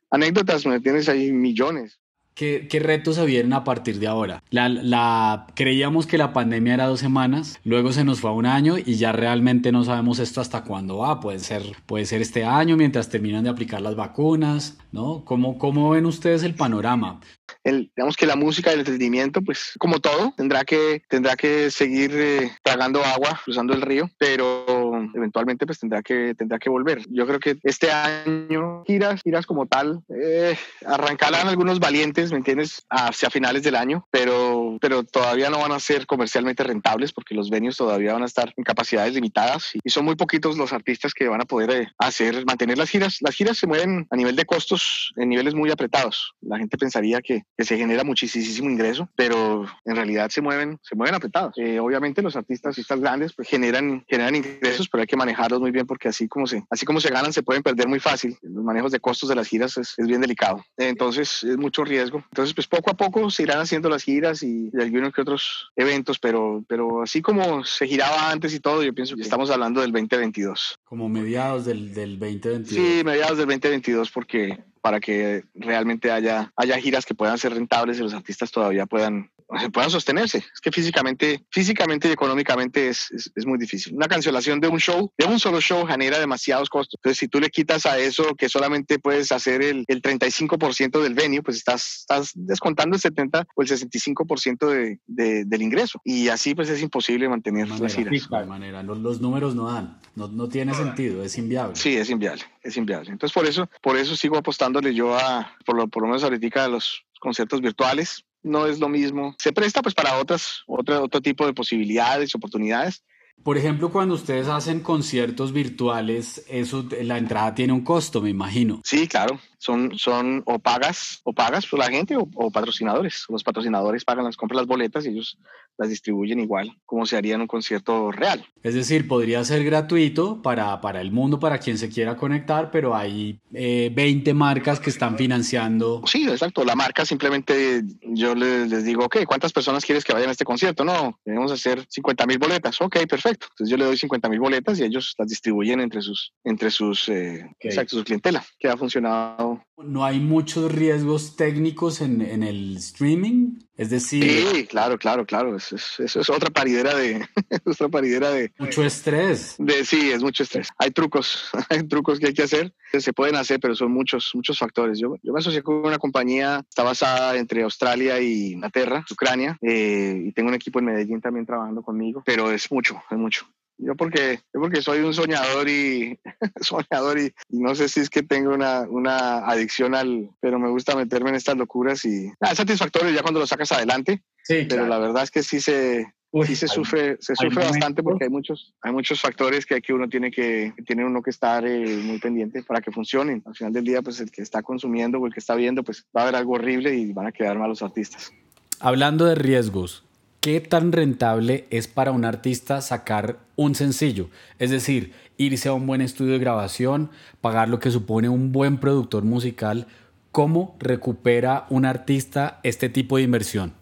anécdotas, 0.10 0.66
me 0.66 0.80
tienes 0.80 1.10
ahí 1.10 1.32
millones. 1.32 2.00
¿Qué, 2.36 2.68
¿Qué, 2.70 2.80
retos 2.80 3.16
se 3.16 3.26
vienen 3.26 3.54
a 3.54 3.64
partir 3.64 3.98
de 3.98 4.08
ahora? 4.08 4.44
La, 4.50 4.68
la, 4.68 5.48
creíamos 5.56 6.06
que 6.06 6.18
la 6.18 6.34
pandemia 6.34 6.74
era 6.74 6.88
dos 6.88 7.00
semanas, 7.00 7.62
luego 7.64 7.94
se 7.94 8.04
nos 8.04 8.20
fue 8.20 8.30
a 8.30 8.34
un 8.34 8.46
año 8.46 8.76
y 8.78 8.96
ya 8.96 9.14
realmente 9.14 9.72
no 9.72 9.86
sabemos 9.86 10.20
esto 10.20 10.42
hasta 10.42 10.66
cuándo 10.66 10.98
va. 10.98 11.22
Puede 11.22 11.40
ser, 11.40 11.64
puede 11.86 12.06
ser 12.06 12.22
este 12.22 12.44
año 12.44 12.76
mientras 12.76 13.08
terminan 13.08 13.46
de 13.46 13.50
aplicar 13.50 13.82
las 13.82 13.96
vacunas, 13.96 14.78
¿no? 14.92 15.24
¿Cómo, 15.24 15.58
cómo 15.58 15.92
ven 15.92 16.06
ustedes 16.06 16.44
el 16.44 16.56
panorama? 16.56 17.22
El, 17.64 17.90
digamos 17.96 18.18
que 18.18 18.26
la 18.26 18.36
música, 18.36 18.74
el 18.74 18.80
entretenimiento, 18.80 19.42
pues 19.42 19.72
como 19.80 20.02
todo, 20.02 20.34
tendrá 20.36 20.66
que, 20.66 21.04
tendrá 21.08 21.38
que 21.38 21.72
seguir 21.72 22.12
eh, 22.14 22.52
tragando 22.64 23.02
agua, 23.02 23.40
cruzando 23.46 23.74
el 23.74 23.82
río, 23.82 24.10
pero 24.18 24.85
eventualmente 25.14 25.66
pues 25.66 25.80
tendrá 25.80 26.02
que, 26.02 26.36
tendrá 26.36 26.60
que 26.60 26.70
volver. 26.70 27.04
Yo 27.10 27.26
creo 27.26 27.40
que 27.40 27.58
este 27.64 27.92
año 27.92 28.84
giras, 28.86 29.22
giras 29.24 29.46
como 29.46 29.66
tal, 29.66 30.02
eh, 30.10 30.58
arrancarán 30.86 31.48
algunos 31.48 31.80
valientes, 31.80 32.32
¿me 32.32 32.38
entiendes? 32.38 32.86
Hacia 32.90 33.30
finales 33.30 33.64
del 33.64 33.76
año, 33.76 34.08
pero, 34.12 34.78
pero 34.82 35.04
todavía 35.04 35.50
no 35.50 35.60
van 35.60 35.72
a 35.72 35.80
ser 35.80 36.06
comercialmente 36.06 36.64
rentables 36.64 37.14
porque 37.14 37.36
los 37.36 37.50
venues 37.50 37.78
todavía 37.78 38.14
van 38.14 38.24
a 38.24 38.28
estar 38.28 38.54
en 38.56 38.64
capacidades 38.64 39.14
limitadas 39.14 39.72
y, 39.74 39.90
son 39.96 40.04
muy 40.04 40.16
poquitos 40.16 40.58
los 40.58 40.74
artistas 40.74 41.14
que 41.14 41.30
van 41.30 41.42
a 41.42 41.46
poder 41.46 41.72
eh, 41.72 41.88
hacer, 41.98 42.46
mantener 42.46 42.78
las 42.78 42.90
giras. 42.90 43.20
Las 43.22 43.34
giras 43.34 43.58
se 43.58 43.66
mueven 43.66 44.06
a 44.10 44.16
nivel 44.18 44.36
de 44.36 44.46
costos 44.46 45.14
en 45.16 45.30
niveles 45.30 45.56
muy 45.56 45.72
apretados. 45.72 46.34
La 46.42 46.58
gente 46.58 46.78
pensaría 46.78 47.22
que, 47.22 47.44
que 47.58 47.64
se 47.64 47.78
genera 47.78 48.04
muchísimo 48.04 48.70
ingreso, 48.70 49.08
pero 49.16 49.66
en 49.86 49.96
realidad 49.96 50.30
se 50.30 50.42
mueven, 50.42 50.80
se 50.82 50.96
mueven 50.96 51.16
apretados. 51.16 51.54
Eh, 51.58 51.80
obviamente 51.80 52.22
los 52.22 52.36
artistas, 52.36 52.76
artistas 52.76 53.00
grandes 53.00 53.34
pues 53.34 53.48
generan, 53.48 54.04
generan 54.08 54.36
ingresos, 54.36 54.85
pero 54.90 55.02
hay 55.02 55.08
que 55.08 55.18
manejarlos 55.18 55.60
muy 55.60 55.72
bien 55.72 55.86
porque 55.86 56.08
así 56.08 56.28
como 56.28 56.48
se, 56.48 56.64
así 56.70 56.86
como 56.86 57.00
se 57.00 57.10
ganan, 57.10 57.34
se 57.34 57.44
pueden 57.44 57.64
perder 57.64 57.88
muy 57.88 58.00
fácil. 58.00 58.38
Los 58.42 58.64
manejos 58.64 58.92
de 58.92 59.00
costos 59.00 59.30
de 59.30 59.36
las 59.36 59.48
giras 59.48 59.78
es, 59.78 59.94
es 59.98 60.08
bien 60.08 60.22
delicado. 60.22 60.64
Entonces 60.78 61.44
es 61.44 61.58
mucho 61.58 61.84
riesgo. 61.84 62.24
Entonces, 62.32 62.54
pues 62.54 62.68
poco 62.68 62.92
a 62.92 62.94
poco 62.96 63.30
se 63.30 63.44
irán 63.44 63.60
haciendo 63.60 63.90
las 63.90 64.04
giras 64.04 64.44
y, 64.44 64.70
y 64.74 64.82
algunos 64.82 65.14
que 65.14 65.22
otros 65.22 65.72
eventos, 65.76 66.20
pero, 66.20 66.64
pero 66.68 67.04
así 67.04 67.22
como 67.22 67.64
se 67.64 67.88
giraba 67.88 68.32
antes 68.32 68.54
y 68.54 68.60
todo, 68.60 68.84
yo 68.84 68.94
pienso 68.94 69.16
que 69.16 69.22
estamos 69.22 69.50
hablando 69.50 69.82
del 69.82 69.92
2022. 69.92 70.80
Como 70.84 71.10
mediados 71.10 71.66
del, 71.66 71.94
del 71.94 72.20
2022. 72.20 72.68
Sí, 72.70 73.04
mediados 73.04 73.38
del 73.38 73.48
2022 73.48 74.12
porque 74.12 74.64
para 74.82 75.00
que 75.00 75.44
realmente 75.56 76.12
haya, 76.12 76.54
haya 76.56 76.78
giras 76.78 77.08
que 77.08 77.16
puedan 77.16 77.40
ser 77.40 77.54
rentables 77.54 77.98
y 77.98 78.04
los 78.04 78.14
artistas 78.14 78.52
todavía 78.52 78.86
puedan 78.86 79.32
puedan 79.72 79.90
sostenerse. 79.90 80.40
Es 80.40 80.60
que 80.62 80.72
físicamente, 80.72 81.46
físicamente 81.52 82.08
y 82.08 82.12
económicamente 82.12 82.90
es, 82.90 83.10
es, 83.36 83.46
muy 83.46 83.58
difícil. 83.58 83.94
Una 83.96 84.08
cancelación 84.08 84.60
de 84.60 84.68
un 84.68 84.80
show, 84.80 85.12
de 85.18 85.26
un 85.26 85.40
solo 85.40 85.62
show, 85.62 85.86
genera 85.86 86.20
demasiados 86.20 86.70
costos. 86.70 87.00
Entonces, 87.00 87.20
si 87.20 87.28
tú 87.28 87.40
le 87.40 87.50
quitas 87.50 87.86
a 87.86 88.00
eso 88.00 88.36
que 88.36 88.50
solamente 88.50 88.98
puedes 89.00 89.32
hacer 89.32 89.62
el, 89.62 89.86
el 89.88 90.02
35% 90.02 91.02
del 91.02 91.14
venue, 91.14 91.44
pues 91.44 91.58
estás, 91.58 92.00
estás 92.00 92.32
descontando 92.36 92.96
el 92.96 93.02
70 93.02 93.48
o 93.56 93.62
el 93.62 93.68
65% 93.68 94.68
de, 94.68 95.00
de, 95.06 95.46
del 95.46 95.62
ingreso. 95.62 96.02
Y 96.04 96.30
así, 96.30 96.56
pues 96.56 96.70
es 96.70 96.82
imposible 96.82 97.30
mantener 97.30 97.68
las 97.70 97.96
giras. 97.96 98.30
De 98.30 98.46
manera, 98.46 98.84
los, 98.84 98.98
los, 99.00 99.22
números 99.22 99.56
no 99.56 99.72
dan, 99.72 100.00
no, 100.16 100.28
no 100.28 100.50
tiene 100.50 100.74
sentido, 100.74 101.24
es 101.24 101.38
inviable. 101.38 101.76
Sí, 101.76 101.96
es 101.96 102.10
inviable, 102.10 102.44
es 102.64 102.78
inviable. 102.78 103.12
Entonces, 103.12 103.34
por 103.34 103.46
eso, 103.46 103.70
por 103.82 103.98
eso 103.98 104.16
sigo 104.16 104.38
apostándole 104.38 104.94
yo 104.94 105.16
a, 105.16 105.56
por 105.66 105.76
lo, 105.76 105.88
por 105.88 106.04
lo 106.04 106.08
menos 106.08 106.24
ahorita, 106.24 106.46
a 106.66 106.68
los 106.68 107.06
conciertos 107.20 107.62
virtuales 107.62 108.26
no 108.46 108.68
es 108.68 108.80
lo 108.80 108.88
mismo. 108.88 109.36
Se 109.40 109.52
presta 109.52 109.82
pues 109.82 109.96
para 109.96 110.18
otras, 110.18 110.64
otro, 110.68 111.04
otro 111.04 111.22
tipo 111.22 111.46
de 111.46 111.54
posibilidades, 111.54 112.34
oportunidades. 112.36 113.04
Por 113.44 113.58
ejemplo, 113.58 113.92
cuando 113.92 114.16
ustedes 114.16 114.48
hacen 114.48 114.80
conciertos 114.80 115.52
virtuales, 115.52 116.46
eso, 116.48 116.86
la 117.02 117.18
entrada 117.18 117.54
tiene 117.54 117.74
un 117.74 117.84
costo, 117.84 118.22
me 118.22 118.30
imagino. 118.30 118.82
Sí, 118.86 119.08
claro 119.08 119.40
son, 119.58 119.98
son 119.98 120.44
o 120.46 120.60
pagas 120.60 121.22
o 121.24 121.34
pagas 121.34 121.66
por 121.66 121.80
la 121.80 121.90
gente 121.90 122.16
o, 122.18 122.52
patrocinadores. 122.52 123.26
Los 123.30 123.44
patrocinadores 123.44 124.06
pagan 124.06 124.26
las 124.26 124.38
compras 124.38 124.58
las 124.58 124.68
boletas 124.68 125.06
y 125.06 125.10
ellos 125.10 125.38
las 125.78 125.90
distribuyen 125.90 126.40
igual 126.40 126.72
como 126.86 127.06
se 127.06 127.18
haría 127.18 127.36
en 127.36 127.42
un 127.42 127.48
concierto 127.48 128.12
real. 128.12 128.46
Es 128.64 128.74
decir, 128.74 129.08
podría 129.08 129.44
ser 129.44 129.64
gratuito 129.64 130.42
para, 130.42 130.80
para 130.82 131.02
el 131.02 131.12
mundo, 131.12 131.40
para 131.40 131.60
quien 131.60 131.78
se 131.78 131.90
quiera 131.90 132.16
conectar, 132.16 132.72
pero 132.72 132.96
hay 132.96 133.40
20 133.52 134.30
eh, 134.30 134.34
marcas 134.34 134.80
que 134.80 134.90
están 134.90 135.18
financiando. 135.18 136.02
Sí, 136.06 136.28
exacto. 136.28 136.64
La 136.64 136.76
marca 136.76 137.06
simplemente 137.06 137.84
yo 138.02 138.36
les, 138.36 138.70
les, 138.70 138.86
digo, 138.86 139.06
ok, 139.06 139.18
¿cuántas 139.26 139.52
personas 139.52 139.84
quieres 139.84 140.04
que 140.04 140.14
vayan 140.14 140.30
a 140.30 140.32
este 140.32 140.46
concierto? 140.46 140.86
No, 140.86 141.20
debemos 141.26 141.52
hacer 141.52 141.86
50 141.90 142.26
mil 142.26 142.38
boletas. 142.38 142.80
Ok, 142.82 142.98
perfecto. 143.08 143.48
Entonces 143.52 143.70
yo 143.70 143.78
le 143.78 143.86
doy 143.86 143.98
50 143.98 144.30
mil 144.30 144.40
boletas 144.40 144.80
y 144.80 144.84
ellos 144.84 145.16
las 145.18 145.28
distribuyen 145.28 145.80
entre 145.82 146.02
sus, 146.02 146.34
entre 146.44 146.72
sus, 146.72 147.10
eh, 147.10 147.50
exacto, 147.60 147.98
su 147.98 148.04
clientela, 148.04 148.46
que 148.60 148.68
ha 148.68 148.78
funcionado 148.78 149.55
no. 149.56 149.84
No 149.84 150.06
hay 150.06 150.20
muchos 150.20 150.72
riesgos 150.72 151.36
técnicos 151.36 152.02
en, 152.02 152.22
en 152.22 152.44
el 152.44 152.78
streaming, 152.78 153.60
es 153.76 153.90
decir... 153.90 154.24
Sí, 154.24 154.66
claro, 154.68 154.98
claro, 154.98 155.26
claro, 155.26 155.56
eso 155.56 155.76
es, 155.76 156.00
eso 156.00 156.22
es 156.22 156.30
otra 156.30 156.50
paridera 156.50 156.96
de... 156.96 157.26
otra 157.66 157.90
paridera 157.90 158.32
de... 158.32 158.54
Mucho 158.58 158.84
estrés. 158.84 159.56
De, 159.60 159.84
sí, 159.84 160.12
es 160.12 160.24
mucho 160.24 160.44
estrés. 160.44 160.70
Hay 160.78 160.92
trucos, 160.92 161.50
hay 161.70 161.84
trucos 161.88 162.20
que 162.20 162.28
hay 162.28 162.34
que 162.34 162.44
hacer, 162.44 162.74
se 163.02 163.14
pueden 163.14 163.36
hacer, 163.36 163.60
pero 163.60 163.76
son 163.76 163.92
muchos, 163.92 164.32
muchos 164.34 164.58
factores. 164.58 165.00
Yo, 165.00 165.16
yo 165.22 165.34
me 165.34 165.40
asocié 165.40 165.62
con 165.62 165.76
una 165.76 165.98
compañía, 165.98 166.64
está 166.68 166.84
basada 166.84 167.36
entre 167.36 167.64
Australia 167.64 168.20
y 168.20 168.54
Inglaterra, 168.54 169.04
Ucrania, 169.12 169.58
eh, 169.62 170.24
y 170.26 170.32
tengo 170.32 170.50
un 170.50 170.56
equipo 170.56 170.80
en 170.80 170.86
Medellín 170.86 171.22
también 171.22 171.46
trabajando 171.46 171.82
conmigo, 171.82 172.24
pero 172.26 172.52
es 172.52 172.72
mucho, 172.72 173.02
es 173.10 173.18
mucho. 173.18 173.48
Yo 173.78 173.96
porque, 173.96 174.40
yo 174.54 174.62
porque 174.62 174.82
soy 174.82 175.00
un 175.00 175.14
soñador 175.14 175.68
y 175.68 176.18
soñador 176.62 177.20
y, 177.20 177.34
no 177.50 177.76
sé 177.76 177.90
si 177.90 178.00
es 178.00 178.10
que 178.10 178.24
tengo 178.24 178.54
una, 178.54 178.82
una, 178.82 179.40
adicción 179.40 179.96
al, 179.96 180.30
pero 180.40 180.60
me 180.60 180.70
gusta 180.70 180.96
meterme 180.96 181.30
en 181.30 181.36
estas 181.36 181.58
locuras 181.58 182.06
y 182.06 182.32
es 182.40 182.58
satisfactorio 182.58 183.12
ya 183.12 183.22
cuando 183.22 183.40
lo 183.40 183.48
sacas 183.48 183.72
adelante. 183.72 184.24
Sí, 184.44 184.66
pero 184.70 184.88
la 184.88 185.00
verdad 185.00 185.24
es 185.24 185.32
que 185.32 185.44
sí 185.44 185.60
se, 185.60 186.06
sí 186.44 186.56
se 186.56 186.68
sufre, 186.68 187.18
se 187.20 187.36
sufre 187.36 187.64
bastante 187.64 188.04
porque 188.04 188.26
hay 188.26 188.30
muchos, 188.30 188.74
hay 188.82 188.92
muchos 188.92 189.22
factores 189.22 189.66
que 189.66 189.76
aquí 189.76 189.92
uno 189.92 190.10
tiene 190.10 190.32
que, 190.32 190.74
tiene 190.86 191.06
uno 191.06 191.22
que 191.22 191.30
estar 191.30 191.66
eh, 191.66 191.98
muy 192.04 192.20
pendiente 192.20 192.64
para 192.64 192.82
que 192.82 192.92
funcionen. 192.92 193.42
Al 193.46 193.56
final 193.56 193.74
del 193.74 193.84
día, 193.84 194.02
pues 194.02 194.20
el 194.20 194.32
que 194.32 194.42
está 194.42 194.62
consumiendo 194.62 195.20
o 195.20 195.28
el 195.28 195.34
que 195.34 195.40
está 195.40 195.56
viendo, 195.56 195.84
pues 195.84 196.06
va 196.16 196.22
a 196.22 196.24
haber 196.24 196.36
algo 196.36 196.54
horrible 196.54 196.96
y 196.96 197.14
van 197.14 197.28
a 197.28 197.32
quedar 197.32 197.58
mal 197.58 197.70
los 197.70 197.82
artistas. 197.82 198.32
Hablando 198.80 199.26
de 199.26 199.36
riesgos, 199.36 200.04
¿qué 200.46 200.62
tan 200.62 200.92
rentable 200.92 201.66
es 201.72 201.88
para 201.88 202.12
un 202.12 202.24
artista 202.24 202.80
sacar 202.80 203.40
un 203.56 203.74
sencillo? 203.74 204.30
Es 204.60 204.70
decir, 204.70 205.12
irse 205.38 205.70
a 205.70 205.74
un 205.74 205.88
buen 205.88 206.02
estudio 206.02 206.34
de 206.34 206.38
grabación, 206.38 207.10
pagar 207.42 207.68
lo 207.68 207.80
que 207.80 207.90
supone 207.90 208.30
un 208.30 208.52
buen 208.52 208.78
productor 208.78 209.24
musical. 209.24 209.88
¿Cómo 210.32 210.76
recupera 210.78 211.66
un 211.72 211.84
artista 211.84 212.60
este 212.62 212.90
tipo 212.90 213.18
de 213.18 213.24
inversión? 213.24 213.74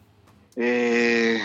Eh, 0.56 1.42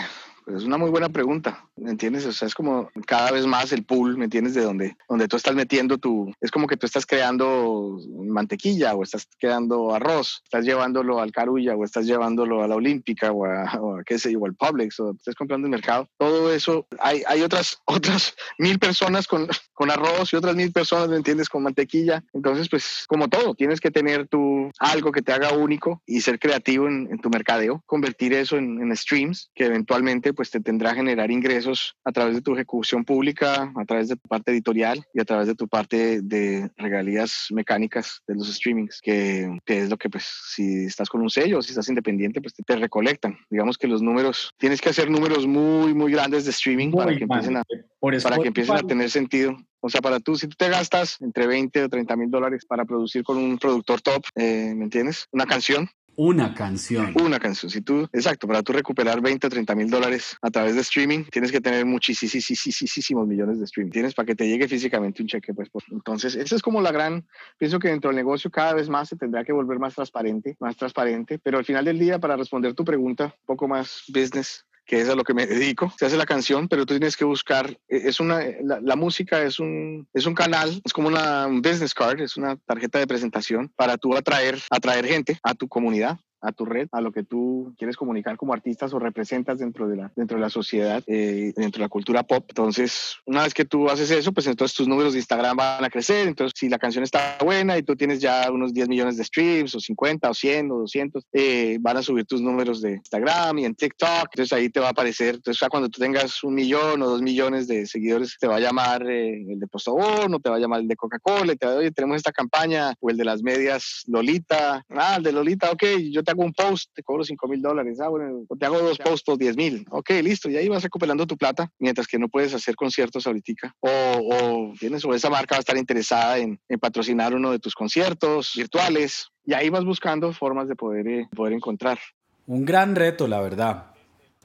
es 0.55 0.63
una 0.63 0.77
muy 0.77 0.89
buena 0.89 1.09
pregunta. 1.09 1.69
¿me 1.79 1.91
entiendes? 1.91 2.25
O 2.25 2.31
sea, 2.31 2.47
es 2.47 2.53
como 2.53 2.89
cada 3.05 3.31
vez 3.31 3.45
más 3.45 3.71
el 3.71 3.83
pool, 3.83 4.17
¿me 4.17 4.25
entiendes? 4.25 4.53
De 4.53 4.61
donde, 4.61 4.97
donde 5.07 5.27
tú 5.27 5.37
estás 5.37 5.55
metiendo 5.55 5.97
tu, 5.97 6.33
es 6.41 6.51
como 6.51 6.67
que 6.67 6.77
tú 6.77 6.85
estás 6.85 7.05
creando 7.05 7.99
mantequilla 8.25 8.93
o 8.95 9.03
estás 9.03 9.27
creando 9.39 9.93
arroz, 9.93 10.41
estás 10.43 10.65
llevándolo 10.65 11.19
al 11.19 11.31
Carulla 11.31 11.75
o 11.75 11.83
estás 11.83 12.05
llevándolo 12.05 12.63
a 12.63 12.67
la 12.67 12.75
Olímpica 12.75 13.31
o 13.31 13.45
a, 13.45 14.03
qué 14.05 14.19
sé 14.19 14.31
yo, 14.31 14.45
al 14.45 14.55
Publix 14.55 14.99
o 14.99 15.11
estás 15.11 15.35
comprando 15.35 15.67
el 15.67 15.71
mercado. 15.71 16.07
Todo 16.17 16.53
eso, 16.53 16.87
hay, 16.99 17.23
hay 17.27 17.41
otras, 17.41 17.79
otras 17.85 18.35
mil 18.57 18.79
personas 18.79 19.27
con, 19.27 19.47
con 19.73 19.91
arroz 19.91 20.33
y 20.33 20.35
otras 20.35 20.55
mil 20.55 20.71
personas, 20.71 21.09
¿me 21.09 21.17
entiendes? 21.17 21.49
Con 21.49 21.63
mantequilla. 21.63 22.23
Entonces, 22.33 22.69
pues 22.69 23.05
como 23.07 23.29
todo, 23.29 23.55
tienes 23.55 23.79
que 23.79 23.91
tener 23.91 24.27
tu, 24.27 24.69
algo 24.79 25.11
que 25.11 25.21
te 25.21 25.33
haga 25.33 25.53
único 25.53 26.01
y 26.05 26.21
ser 26.21 26.39
creativo 26.39 26.87
en, 26.87 27.07
en 27.11 27.19
tu 27.19 27.29
mercadeo, 27.29 27.83
convertir 27.85 28.33
eso 28.33 28.57
en, 28.57 28.81
en 28.81 28.95
streams 28.95 29.49
que 29.55 29.65
eventualmente 29.65 30.33
pues 30.39 30.51
te 30.51 30.61
tendrá 30.61 30.91
a 30.91 30.95
generar 30.95 31.31
ingresos 31.31 31.97
a 32.05 32.13
través 32.13 32.33
de 32.33 32.41
tu 32.41 32.53
ejecución 32.53 33.03
pública, 33.03 33.73
a 33.75 33.83
través 33.83 34.07
de 34.07 34.15
tu 34.15 34.25
parte 34.29 34.51
editorial 34.51 35.05
y 35.13 35.19
a 35.19 35.25
través 35.25 35.47
de 35.47 35.53
tu 35.53 35.67
parte 35.67 36.21
de 36.21 36.71
regalías 36.77 37.47
mecánicas 37.49 38.21
de 38.25 38.35
los 38.35 38.47
streamings, 38.47 39.01
que, 39.01 39.59
es 39.65 39.89
lo 39.89 39.97
que 39.97 40.09
pues 40.09 40.23
si 40.55 40.85
estás 40.85 41.09
con 41.09 41.19
un 41.19 41.29
sello, 41.29 41.61
si 41.61 41.71
estás 41.71 41.89
independiente, 41.89 42.39
pues 42.39 42.53
te, 42.53 42.75
recolectan. 42.77 43.37
Digamos 43.49 43.77
que 43.77 43.89
los 43.89 44.01
números, 44.01 44.53
tienes 44.57 44.79
que 44.79 44.87
hacer 44.87 45.11
números 45.11 45.45
muy, 45.45 45.93
muy 45.93 46.09
grandes 46.09 46.45
de 46.45 46.51
streaming 46.51 46.93
para 46.93 47.13
que, 47.13 47.25
empiecen 47.25 47.57
a, 47.57 47.63
para 47.99 48.37
que 48.37 48.47
empiecen 48.47 48.77
a 48.77 48.83
tener 48.83 49.09
sentido. 49.09 49.57
O 49.81 49.89
sea, 49.89 49.99
para 49.99 50.21
tú, 50.21 50.37
si 50.37 50.47
tú 50.47 50.55
te 50.57 50.69
gastas 50.69 51.17
entre 51.19 51.47
20 51.47 51.83
o 51.83 51.89
30 51.89 52.15
mil 52.15 52.31
dólares 52.31 52.65
para 52.65 52.85
producir 52.85 53.23
con 53.23 53.35
un 53.35 53.57
productor 53.57 53.99
top, 53.99 54.23
eh, 54.35 54.73
¿me 54.73 54.85
entiendes? 54.85 55.25
Una 55.33 55.45
canción, 55.45 55.89
una 56.19 56.53
canción. 56.53 57.13
Una 57.23 57.39
canción. 57.39 57.69
Si 57.69 57.79
tú, 57.79 58.09
exacto, 58.11 58.45
para 58.45 58.61
tú 58.61 58.73
recuperar 58.73 59.21
20 59.21 59.47
o 59.47 59.49
30 59.49 59.73
mil 59.73 59.89
dólares 59.89 60.35
a 60.41 60.49
través 60.51 60.75
de 60.75 60.81
streaming, 60.81 61.23
tienes 61.31 61.49
que 61.49 61.61
tener 61.61 61.85
muchísimos 61.85 63.25
millones 63.25 63.59
de 63.59 63.63
streaming. 63.63 63.91
Tienes 63.91 64.13
para 64.13 64.25
que 64.25 64.35
te 64.35 64.45
llegue 64.45 64.67
físicamente 64.67 65.21
un 65.21 65.29
cheque. 65.29 65.53
Pues, 65.53 65.69
entonces, 65.89 66.35
esa 66.35 66.57
es 66.57 66.61
como 66.61 66.81
la 66.81 66.91
gran, 66.91 67.25
pienso 67.57 67.79
que 67.79 67.87
dentro 67.87 68.09
del 68.09 68.17
negocio 68.17 68.51
cada 68.51 68.73
vez 68.73 68.89
más 68.89 69.07
se 69.07 69.15
tendrá 69.15 69.45
que 69.45 69.53
volver 69.53 69.79
más 69.79 69.95
transparente, 69.95 70.57
más 70.59 70.75
transparente, 70.75 71.39
pero 71.39 71.57
al 71.57 71.63
final 71.63 71.85
del 71.85 71.97
día, 71.97 72.19
para 72.19 72.35
responder 72.35 72.73
tu 72.73 72.83
pregunta, 72.83 73.33
un 73.39 73.45
poco 73.45 73.69
más 73.69 74.03
business, 74.09 74.65
que 74.89 74.99
es 74.99 75.07
a 75.07 75.15
lo 75.15 75.23
que 75.23 75.35
me 75.35 75.45
dedico. 75.45 75.93
Se 75.99 76.07
hace 76.07 76.17
la 76.17 76.25
canción, 76.25 76.67
pero 76.67 76.83
tú 76.83 76.95
tienes 76.95 77.15
que 77.15 77.23
buscar, 77.23 77.77
e, 77.87 78.09
es 78.09 78.19
una, 78.19 78.41
la, 78.63 78.95
música 78.95 79.43
es 79.43 79.59
un, 79.59 80.07
es 80.15 80.25
un 80.25 80.33
canal, 80.33 80.81
es 80.83 80.93
como 80.93 81.07
una 81.07 81.45
business 81.45 81.93
card, 81.93 82.19
es 82.21 82.37
una 82.37 82.57
tarjeta 82.57 82.97
de 82.97 83.05
presentación 83.05 83.71
para 83.75 83.97
tú 83.97 84.17
atraer, 84.17 84.59
atraer 84.71 85.05
gente 85.05 85.39
a 85.43 85.53
tu 85.53 85.67
comunidad 85.67 86.17
a 86.41 86.51
tu 86.51 86.65
red, 86.65 86.87
a 86.91 87.01
lo 87.01 87.11
que 87.11 87.23
tú 87.23 87.73
quieres 87.77 87.97
comunicar 87.97 88.37
como 88.37 88.53
artistas 88.53 88.93
o 88.93 88.99
representas 88.99 89.59
dentro 89.59 89.87
de 89.87 89.97
la, 89.97 90.11
dentro 90.15 90.37
de 90.37 90.41
la 90.41 90.49
sociedad, 90.49 91.03
eh, 91.07 91.53
dentro 91.55 91.79
de 91.79 91.85
la 91.85 91.89
cultura 91.89 92.23
pop. 92.23 92.45
Entonces, 92.49 93.17
una 93.25 93.43
vez 93.43 93.53
que 93.53 93.65
tú 93.65 93.89
haces 93.89 94.11
eso, 94.11 94.31
pues 94.31 94.47
entonces 94.47 94.75
tus 94.75 94.87
números 94.87 95.13
de 95.13 95.19
Instagram 95.19 95.57
van 95.57 95.83
a 95.83 95.89
crecer. 95.89 96.27
Entonces, 96.27 96.57
si 96.57 96.69
la 96.69 96.79
canción 96.79 97.03
está 97.03 97.37
buena 97.43 97.77
y 97.77 97.83
tú 97.83 97.95
tienes 97.95 98.19
ya 98.19 98.49
unos 98.51 98.73
10 98.73 98.89
millones 98.89 99.17
de 99.17 99.23
streams 99.23 99.75
o 99.75 99.79
50 99.79 100.29
o 100.29 100.33
100 100.33 100.71
o 100.71 100.77
200, 100.79 101.25
eh, 101.33 101.77
van 101.81 101.97
a 101.97 102.01
subir 102.01 102.25
tus 102.25 102.41
números 102.41 102.81
de 102.81 102.93
Instagram 102.93 103.59
y 103.59 103.65
en 103.65 103.75
TikTok. 103.75 104.29
Entonces, 104.33 104.53
ahí 104.53 104.69
te 104.69 104.79
va 104.79 104.87
a 104.87 104.91
aparecer. 104.91 105.35
Entonces, 105.35 105.59
ya 105.59 105.69
cuando 105.69 105.89
tú 105.89 105.99
tengas 105.99 106.43
un 106.43 106.53
millón 106.53 107.01
o 107.01 107.09
dos 107.09 107.21
millones 107.21 107.67
de 107.67 107.85
seguidores, 107.85 108.37
te 108.39 108.47
va 108.47 108.57
a 108.57 108.59
llamar 108.59 109.09
eh, 109.09 109.45
el 109.49 109.59
de 109.59 109.67
Postobón 109.67 110.33
o 110.33 110.39
te 110.39 110.49
va 110.49 110.55
a 110.55 110.59
llamar 110.59 110.81
el 110.81 110.87
de 110.87 110.95
Coca-Cola 110.95 111.53
y 111.53 111.55
te 111.55 111.65
va 111.65 111.73
a 111.73 111.75
decir, 111.75 111.87
oye, 111.87 111.91
tenemos 111.91 112.17
esta 112.17 112.31
campaña 112.31 112.93
o 112.99 113.09
el 113.09 113.17
de 113.17 113.25
las 113.25 113.41
medias 113.41 114.03
Lolita. 114.07 114.85
Ah, 114.89 115.15
el 115.17 115.23
de 115.23 115.31
Lolita, 115.31 115.71
ok, 115.71 115.83
yo 116.11 116.23
te 116.23 116.28
te 116.29 116.33
hago 116.33 116.43
un 116.43 116.53
post, 116.53 116.91
te 116.93 117.01
cobro 117.01 117.23
5 117.23 117.47
mil 117.47 117.59
dólares, 117.59 117.99
ah, 117.99 118.07
bueno, 118.07 118.45
te 118.57 118.65
hago 118.65 118.79
dos 118.79 118.99
posts 118.99 119.23
por 119.23 119.37
10 119.37 119.57
mil, 119.57 119.85
ok, 119.89 120.11
listo, 120.21 120.47
y 120.47 120.57
ahí 120.57 120.69
vas 120.69 120.83
recuperando 120.83 121.25
tu 121.25 121.35
plata, 121.35 121.71
mientras 121.79 122.05
que 122.05 122.19
no 122.19 122.29
puedes 122.29 122.53
hacer 122.53 122.75
conciertos 122.75 123.25
ahorita, 123.25 123.75
o, 123.79 123.89
o 123.89 124.73
tienes, 124.79 125.03
o 125.05 125.13
esa 125.15 125.31
marca 125.31 125.55
va 125.55 125.57
a 125.57 125.61
estar 125.61 125.77
interesada 125.77 126.37
en, 126.37 126.59
en, 126.69 126.79
patrocinar 126.79 127.33
uno 127.33 127.51
de 127.51 127.57
tus 127.57 127.73
conciertos 127.73 128.53
virtuales, 128.55 129.29
y 129.43 129.53
ahí 129.53 129.69
vas 129.69 129.83
buscando 129.83 130.31
formas 130.31 130.67
de 130.67 130.75
poder, 130.75 131.07
eh, 131.07 131.27
poder 131.35 131.53
encontrar. 131.53 131.97
Un 132.45 132.63
gran 132.63 132.95
reto, 132.95 133.27
la 133.27 133.41
verdad. 133.41 133.87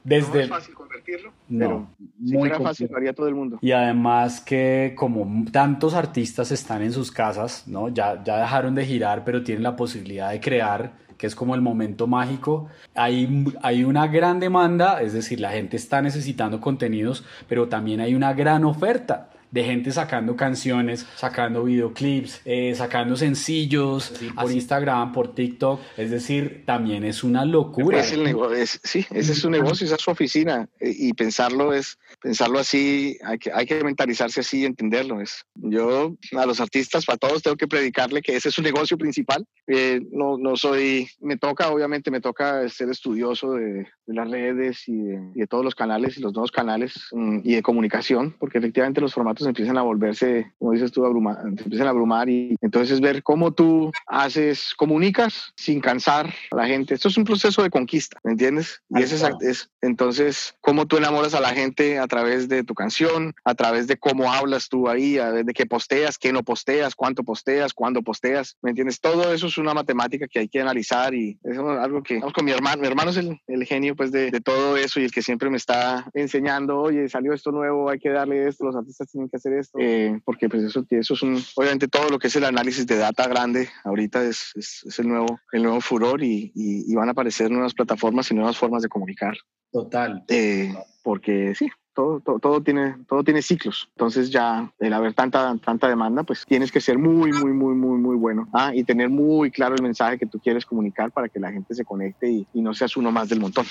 Desde... 0.05 0.37
No 0.37 0.43
es 0.43 0.49
fácil 0.49 0.75
convertirlo, 0.75 1.33
pero 1.49 1.87
si 2.23 2.37
fuera 2.37 2.59
fácil 2.59 2.87
lo 2.91 2.97
haría 2.97 3.13
todo 3.13 3.27
el 3.27 3.35
mundo. 3.35 3.57
Y 3.59 3.71
además 3.71 4.39
que 4.39 4.93
como 4.95 5.45
tantos 5.51 5.95
artistas 5.95 6.51
están 6.51 6.83
en 6.83 6.93
sus 6.93 7.11
casas, 7.11 7.67
¿no? 7.67 7.89
Ya, 7.89 8.23
ya 8.23 8.37
dejaron 8.37 8.75
de 8.75 8.85
girar, 8.85 9.25
pero 9.25 9.43
tienen 9.43 9.63
la 9.63 9.75
posibilidad 9.75 10.29
de 10.29 10.39
crear 10.39 11.05
que 11.17 11.27
es 11.27 11.35
como 11.35 11.55
el 11.55 11.61
momento 11.61 12.07
mágico. 12.07 12.67
Hay, 12.93 13.45
hay 13.61 13.83
una 13.83 14.07
gran 14.07 14.39
demanda, 14.39 15.01
es 15.01 15.13
decir, 15.13 15.39
la 15.39 15.51
gente 15.51 15.77
está 15.77 16.01
necesitando 16.01 16.59
contenidos, 16.61 17.25
pero 17.47 17.67
también 17.67 17.99
hay 18.01 18.15
una 18.15 18.33
gran 18.33 18.63
oferta 18.65 19.29
de 19.51 19.63
gente 19.63 19.91
sacando 19.91 20.35
canciones, 20.35 21.05
sacando 21.15 21.63
videoclips, 21.63 22.41
eh, 22.45 22.73
sacando 22.75 23.15
sencillos 23.15 24.13
por 24.35 24.51
Instagram, 24.51 25.13
por 25.13 25.33
TikTok. 25.33 25.79
Es 25.97 26.11
decir, 26.11 26.63
también 26.65 27.03
es 27.03 27.23
una 27.23 27.45
locura. 27.45 27.99
Es 27.99 28.11
el 28.11 28.23
negocio, 28.23 28.57
sí, 28.83 29.05
ese 29.11 29.31
es 29.31 29.39
su 29.39 29.49
negocio, 29.49 29.85
esa 29.85 29.95
es 29.95 30.01
su 30.01 30.11
oficina. 30.11 30.67
Eh, 30.79 30.93
y 30.97 31.13
pensarlo 31.13 31.73
es, 31.73 31.97
pensarlo 32.21 32.59
así, 32.59 33.17
hay 33.23 33.37
que, 33.37 33.51
hay 33.53 33.65
que 33.65 33.83
mentalizarse 33.83 34.41
así 34.41 34.61
y 34.61 34.65
entenderlo. 34.65 35.21
Es, 35.21 35.45
yo 35.55 36.15
a 36.37 36.45
los 36.45 36.59
artistas, 36.59 37.05
para 37.05 37.17
todos, 37.17 37.41
tengo 37.41 37.57
que 37.57 37.67
predicarle 37.67 38.21
que 38.21 38.35
ese 38.35 38.49
es 38.49 38.55
su 38.55 38.61
negocio 38.61 38.97
principal. 38.97 39.45
Eh, 39.67 40.01
no, 40.11 40.37
no 40.37 40.55
soy, 40.55 41.07
me 41.21 41.37
toca, 41.37 41.69
obviamente, 41.69 42.11
me 42.11 42.21
toca 42.21 42.67
ser 42.69 42.89
estudioso 42.89 43.53
de, 43.53 43.87
las 44.07 44.29
redes 44.29 44.87
y 44.87 44.97
de, 44.97 45.47
todos 45.47 45.63
los 45.63 45.75
canales 45.75 46.17
y 46.17 46.21
los 46.21 46.33
nuevos 46.33 46.51
canales 46.51 47.07
mm, 47.11 47.39
y 47.43 47.55
de 47.55 47.61
comunicación, 47.61 48.35
porque 48.39 48.57
efectivamente 48.57 49.01
los 49.01 49.13
formatos 49.13 49.44
empiezan 49.45 49.77
a 49.77 49.81
volverse, 49.81 50.53
como 50.59 50.71
dices 50.71 50.91
tú, 50.91 51.05
abrumar, 51.05 51.37
empiezan 51.45 51.87
a 51.87 51.91
abrumar 51.91 52.29
y 52.29 52.55
entonces 52.61 53.01
ver 53.01 53.23
cómo 53.23 53.53
tú 53.53 53.91
haces, 54.07 54.73
comunicas 54.75 55.53
sin 55.55 55.81
cansar 55.81 56.33
a 56.51 56.55
la 56.55 56.67
gente. 56.67 56.93
Esto 56.93 57.07
es 57.07 57.17
un 57.17 57.23
proceso 57.23 57.63
de 57.63 57.69
conquista, 57.69 58.19
¿me 58.23 58.31
entiendes? 58.31 58.81
Y 58.89 59.01
es, 59.01 59.23
es 59.41 59.69
entonces 59.81 60.55
cómo 60.61 60.85
tú 60.85 60.97
enamoras 60.97 61.33
a 61.33 61.39
la 61.39 61.49
gente 61.49 61.99
a 61.99 62.07
través 62.07 62.47
de 62.47 62.63
tu 62.63 62.73
canción, 62.73 63.33
a 63.43 63.55
través 63.55 63.87
de 63.87 63.97
cómo 63.97 64.31
hablas 64.31 64.69
tú 64.69 64.89
ahí, 64.89 65.17
a 65.17 65.25
través 65.25 65.45
de 65.45 65.53
qué 65.53 65.65
posteas, 65.65 66.17
qué 66.17 66.33
no 66.33 66.43
posteas, 66.43 66.95
cuánto 66.95 67.23
posteas, 67.23 67.73
cuándo 67.73 68.01
posteas, 68.01 68.57
¿me 68.61 68.71
entiendes? 68.71 68.99
Todo 68.99 69.33
eso 69.33 69.47
es 69.47 69.57
una 69.57 69.73
matemática 69.73 70.27
que 70.27 70.39
hay 70.39 70.47
que 70.47 70.61
analizar 70.61 71.13
y 71.13 71.39
es 71.43 71.57
algo 71.57 72.03
que, 72.03 72.19
vamos 72.19 72.33
con 72.33 72.45
mi 72.45 72.51
hermano, 72.51 72.81
mi 72.81 72.87
hermano 72.87 73.11
es 73.11 73.17
el, 73.17 73.39
el 73.47 73.65
genio 73.65 73.95
pues 73.95 74.11
de, 74.11 74.31
de 74.31 74.41
todo 74.41 74.77
eso 74.77 74.99
y 74.99 75.05
el 75.05 75.11
que 75.11 75.21
siempre 75.21 75.49
me 75.49 75.57
está 75.57 76.09
enseñando, 76.13 76.79
oye, 76.79 77.07
salió 77.09 77.33
esto 77.33 77.51
nuevo, 77.51 77.89
hay 77.89 77.99
que 77.99 78.09
darle 78.09 78.47
esto, 78.47 78.65
los 78.65 78.75
artistas 78.75 79.09
tienen 79.11 79.24
que 79.29 79.37
hacer 79.37 79.53
esto, 79.53 79.77
eh, 79.79 80.19
porque 80.23 80.49
pues 80.49 80.63
eso, 80.63 80.85
eso 80.89 81.13
es 81.13 81.21
un, 81.21 81.41
obviamente 81.55 81.87
todo 81.87 82.09
lo 82.09 82.19
que 82.19 82.27
es 82.27 82.35
el 82.35 82.45
análisis 82.45 82.85
de 82.87 82.97
data 82.97 83.27
grande 83.27 83.69
ahorita 83.83 84.23
es, 84.23 84.51
es, 84.55 84.99
el, 84.99 85.07
nuevo, 85.07 85.39
el 85.51 85.63
nuevo 85.63 85.81
furor 85.81 86.23
y, 86.23 86.51
y, 86.55 86.95
van 86.95 87.09
a 87.09 87.11
aparecer 87.11 87.51
nuevas 87.51 87.73
plataformas 87.73 88.31
y 88.31 88.35
nuevas 88.35 88.57
formas 88.57 88.81
de 88.81 88.89
comunicar. 88.89 89.35
Total. 89.71 90.23
Eh, 90.29 90.73
porque 91.03 91.53
sí, 91.55 91.69
todo, 91.93 92.19
todo, 92.19 92.61
tiene, 92.61 92.95
todo 93.07 93.23
tiene 93.23 93.41
ciclos. 93.41 93.89
Entonces 93.95 94.29
ya 94.29 94.71
el 94.79 94.93
haber 94.93 95.13
tanta, 95.13 95.57
tanta 95.57 95.87
demanda, 95.87 96.23
pues 96.23 96.45
tienes 96.45 96.71
que 96.71 96.81
ser 96.81 96.97
muy, 96.97 97.31
muy, 97.31 97.51
muy, 97.51 97.73
muy, 97.73 97.97
muy 97.97 98.15
bueno 98.15 98.47
¿ah? 98.53 98.71
y 98.73 98.83
tener 98.83 99.09
muy 99.09 99.51
claro 99.51 99.75
el 99.75 99.81
mensaje 99.81 100.17
que 100.17 100.25
tú 100.25 100.39
quieres 100.39 100.65
comunicar 100.65 101.11
para 101.11 101.29
que 101.29 101.39
la 101.39 101.51
gente 101.51 101.73
se 101.73 101.85
conecte 101.85 102.29
y, 102.29 102.47
y 102.53 102.61
no 102.61 102.73
seas 102.73 102.95
uno 102.97 103.11
más 103.11 103.29
del 103.29 103.39
montón. 103.39 103.65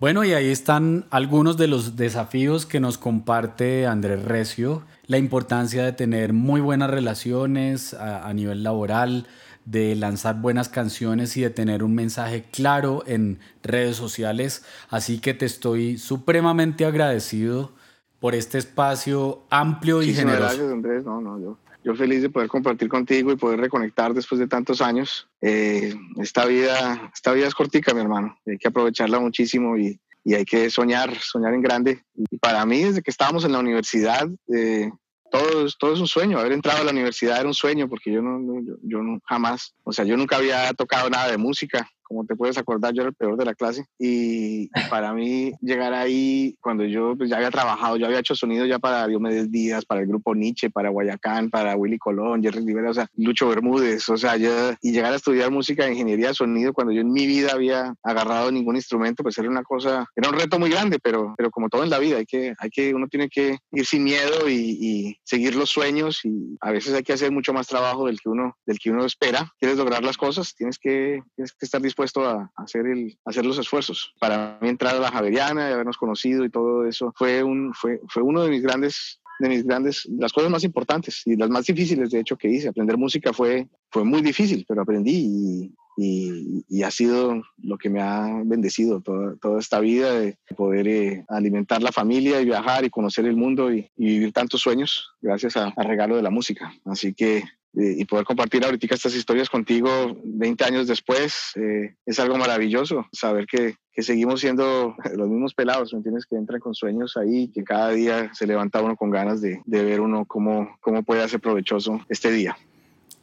Bueno, 0.00 0.24
y 0.24 0.32
ahí 0.32 0.48
están 0.48 1.04
algunos 1.10 1.58
de 1.58 1.68
los 1.68 1.94
desafíos 1.94 2.64
que 2.64 2.80
nos 2.80 2.96
comparte 2.96 3.86
Andrés 3.86 4.24
Recio, 4.24 4.82
la 5.06 5.18
importancia 5.18 5.84
de 5.84 5.92
tener 5.92 6.32
muy 6.32 6.62
buenas 6.62 6.88
relaciones 6.88 7.92
a, 7.92 8.26
a 8.26 8.32
nivel 8.32 8.62
laboral, 8.62 9.26
de 9.66 9.94
lanzar 9.94 10.40
buenas 10.40 10.70
canciones 10.70 11.36
y 11.36 11.42
de 11.42 11.50
tener 11.50 11.82
un 11.84 11.94
mensaje 11.94 12.46
claro 12.50 13.02
en 13.06 13.40
redes 13.62 13.96
sociales. 13.96 14.64
Así 14.88 15.18
que 15.18 15.34
te 15.34 15.44
estoy 15.44 15.98
supremamente 15.98 16.86
agradecido 16.86 17.72
por 18.20 18.34
este 18.34 18.56
espacio 18.56 19.42
amplio 19.50 20.02
y 20.02 20.14
generoso. 20.14 20.44
Gracias, 20.44 20.72
Andrés. 20.72 21.04
No, 21.04 21.20
no, 21.20 21.38
yo, 21.38 21.58
yo, 21.84 21.94
feliz 21.94 22.22
de 22.22 22.30
poder 22.30 22.48
compartir 22.48 22.88
contigo 22.88 23.32
y 23.32 23.36
poder 23.36 23.60
reconectar 23.60 24.14
después 24.14 24.38
de 24.38 24.46
tantos 24.46 24.80
años. 24.80 25.28
Eh, 25.40 25.94
esta, 26.18 26.44
vida, 26.44 27.10
esta 27.14 27.32
vida 27.32 27.46
es 27.46 27.54
cortica, 27.54 27.94
mi 27.94 28.00
hermano. 28.00 28.36
Hay 28.46 28.58
que 28.58 28.68
aprovecharla 28.68 29.18
muchísimo 29.18 29.76
y, 29.76 29.98
y 30.24 30.34
hay 30.34 30.44
que 30.44 30.70
soñar, 30.70 31.16
soñar 31.18 31.54
en 31.54 31.62
grande. 31.62 32.04
Y 32.14 32.36
para 32.38 32.64
mí, 32.66 32.82
desde 32.82 33.02
que 33.02 33.10
estábamos 33.10 33.44
en 33.44 33.52
la 33.52 33.58
universidad, 33.58 34.28
eh, 34.54 34.90
todo, 35.30 35.66
todo 35.78 35.94
es 35.94 36.00
un 36.00 36.06
sueño. 36.06 36.38
Haber 36.38 36.52
entrado 36.52 36.82
a 36.82 36.84
la 36.84 36.90
universidad 36.90 37.38
era 37.40 37.48
un 37.48 37.54
sueño 37.54 37.88
porque 37.88 38.12
yo 38.12 38.20
no, 38.20 38.60
yo, 38.62 38.74
yo 38.82 39.02
no 39.02 39.20
jamás, 39.24 39.74
o 39.84 39.92
sea, 39.92 40.04
yo 40.04 40.16
nunca 40.16 40.36
había 40.36 40.72
tocado 40.74 41.08
nada 41.08 41.30
de 41.30 41.38
música 41.38 41.88
como 42.10 42.26
te 42.26 42.34
puedes 42.34 42.58
acordar, 42.58 42.92
yo 42.92 43.02
era 43.02 43.10
el 43.10 43.14
peor 43.14 43.36
de 43.36 43.44
la 43.44 43.54
clase. 43.54 43.86
Y, 43.96 44.68
para 44.90 45.14
mí 45.14 45.52
llegar 45.60 45.94
ahí, 45.94 46.56
cuando 46.60 46.84
yo 46.84 47.14
pues, 47.16 47.30
ya 47.30 47.36
había 47.36 47.52
trabajado, 47.52 47.96
yo 47.96 48.06
había 48.06 48.18
hecho 48.18 48.34
sonido 48.34 48.66
ya 48.66 48.80
para 48.80 49.06
Diomedes 49.06 49.52
Díaz, 49.52 49.84
para 49.84 50.00
el 50.00 50.08
grupo 50.08 50.34
Nietzsche, 50.34 50.70
para 50.70 50.88
Guayacán, 50.88 51.50
para 51.50 51.76
Willy 51.76 51.98
Colón, 51.98 52.42
Jerry 52.42 52.66
Rivera, 52.66 52.90
o 52.90 52.94
sea, 52.94 53.06
Lucho 53.14 53.48
Bermúdez, 53.48 54.08
o 54.08 54.16
sea, 54.16 54.36
yo, 54.36 54.50
y 54.82 54.90
llegar 54.90 55.12
a 55.12 55.16
estudiar 55.16 55.52
música 55.52 55.84
de 55.84 55.92
ingeniería 55.92 56.28
de 56.28 56.34
sonido 56.34 56.72
cuando 56.72 56.92
yo 56.92 57.00
en 57.00 57.12
mi 57.12 57.28
vida 57.28 57.52
había 57.52 57.94
agarrado 58.02 58.50
ningún 58.50 58.74
instrumento, 58.74 59.22
pues 59.22 59.38
era 59.38 59.48
una 59.48 59.62
cosa, 59.62 60.04
era 60.16 60.30
un 60.30 60.34
reto 60.34 60.58
muy 60.58 60.70
grande, 60.70 60.98
pero, 61.00 61.34
pero 61.38 61.52
como 61.52 61.68
todo 61.68 61.84
en 61.84 61.90
la 61.90 62.00
vida, 62.00 62.16
hay 62.16 62.26
que, 62.26 62.54
hay 62.58 62.70
que, 62.70 62.92
uno 62.92 63.06
tiene 63.06 63.28
que 63.28 63.58
ir 63.70 63.86
sin 63.86 64.02
miedo 64.02 64.48
y, 64.48 64.76
y 64.80 65.16
seguir 65.22 65.54
los 65.54 65.70
sueños 65.70 66.24
y 66.24 66.58
a 66.60 66.72
veces 66.72 66.92
hay 66.92 67.04
que 67.04 67.12
hacer 67.12 67.30
mucho 67.30 67.52
más 67.52 67.68
trabajo 67.68 68.06
del 68.06 68.18
que 68.20 68.28
uno, 68.28 68.56
del 68.66 68.80
que 68.80 68.90
uno 68.90 69.04
espera. 69.04 69.52
Quieres 69.60 69.78
lograr 69.78 70.02
las 70.02 70.16
cosas, 70.16 70.56
tienes 70.56 70.76
que, 70.76 71.22
tienes 71.36 71.52
que 71.52 71.66
estar 71.66 71.80
dispuesto 71.80 71.99
dispuesto 72.00 72.26
a 72.26 72.50
hacer, 72.56 72.86
el, 72.86 73.18
hacer 73.26 73.44
los 73.44 73.58
esfuerzos. 73.58 74.14
Para 74.18 74.58
mí 74.62 74.68
entrar 74.68 74.96
a 74.96 75.00
la 75.00 75.10
Javeriana 75.10 75.68
y 75.68 75.72
habernos 75.72 75.98
conocido 75.98 76.44
y 76.44 76.50
todo 76.50 76.86
eso 76.86 77.12
fue, 77.14 77.42
un, 77.42 77.74
fue, 77.74 78.00
fue 78.08 78.22
uno 78.22 78.42
de 78.42 78.50
mis 78.50 78.62
grandes 78.62 79.20
de 79.38 79.48
mis 79.48 79.64
grandes, 79.64 80.06
las 80.18 80.34
cosas 80.34 80.50
más 80.50 80.64
importantes 80.64 81.22
y 81.24 81.34
las 81.34 81.48
más 81.48 81.64
difíciles, 81.64 82.10
de 82.10 82.20
hecho, 82.20 82.36
que 82.36 82.50
hice. 82.50 82.68
Aprender 82.68 82.98
música 82.98 83.32
fue, 83.32 83.68
fue 83.90 84.04
muy 84.04 84.20
difícil, 84.20 84.66
pero 84.68 84.82
aprendí 84.82 85.72
y, 85.96 86.64
y, 86.68 86.82
ha 86.82 86.90
sido 86.90 87.40
lo 87.62 87.78
que 87.78 87.88
me 87.88 88.02
ha 88.02 88.42
bendecido 88.44 89.00
toda, 89.00 89.36
toda 89.36 89.58
esta 89.58 89.80
vida 89.80 90.12
de 90.12 90.36
poder 90.54 90.88
eh, 90.88 91.24
alimentar 91.28 91.80
la 91.80 91.90
familia 91.90 92.42
y 92.42 92.44
viajar 92.44 92.84
y 92.84 92.90
conocer 92.90 93.24
el 93.24 93.36
mundo 93.36 93.72
y, 93.72 93.90
y 93.96 94.04
vivir 94.04 94.34
tantos 94.34 94.60
sueños 94.60 95.10
gracias 95.22 95.56
al 95.56 95.72
regalo 95.76 96.16
de 96.16 96.22
la 96.22 96.30
música. 96.30 96.74
Así 96.84 97.14
que 97.14 97.42
y 97.72 98.04
poder 98.04 98.24
compartir 98.24 98.64
ahorita 98.64 98.94
estas 98.94 99.14
historias 99.14 99.48
contigo 99.48 99.90
20 100.24 100.64
años 100.64 100.88
después 100.88 101.52
eh, 101.54 101.94
es 102.04 102.18
algo 102.18 102.36
maravilloso. 102.36 103.06
Saber 103.12 103.46
que, 103.46 103.76
que, 103.92 104.02
seguimos 104.02 104.40
siendo 104.40 104.96
los 105.16 105.28
mismos 105.28 105.54
pelados, 105.54 105.92
¿me 105.92 105.98
entiendes? 105.98 106.26
Que 106.26 106.36
entran 106.36 106.60
con 106.60 106.74
sueños 106.74 107.16
ahí, 107.16 107.48
que 107.48 107.62
cada 107.62 107.90
día 107.90 108.30
se 108.34 108.46
levanta 108.46 108.82
uno 108.82 108.96
con 108.96 109.10
ganas 109.10 109.40
de, 109.40 109.60
de 109.64 109.84
ver 109.84 110.00
uno 110.00 110.24
cómo, 110.24 110.76
cómo 110.80 111.02
puede 111.02 111.22
hacer 111.22 111.40
provechoso 111.40 112.00
este 112.08 112.30
día. 112.32 112.56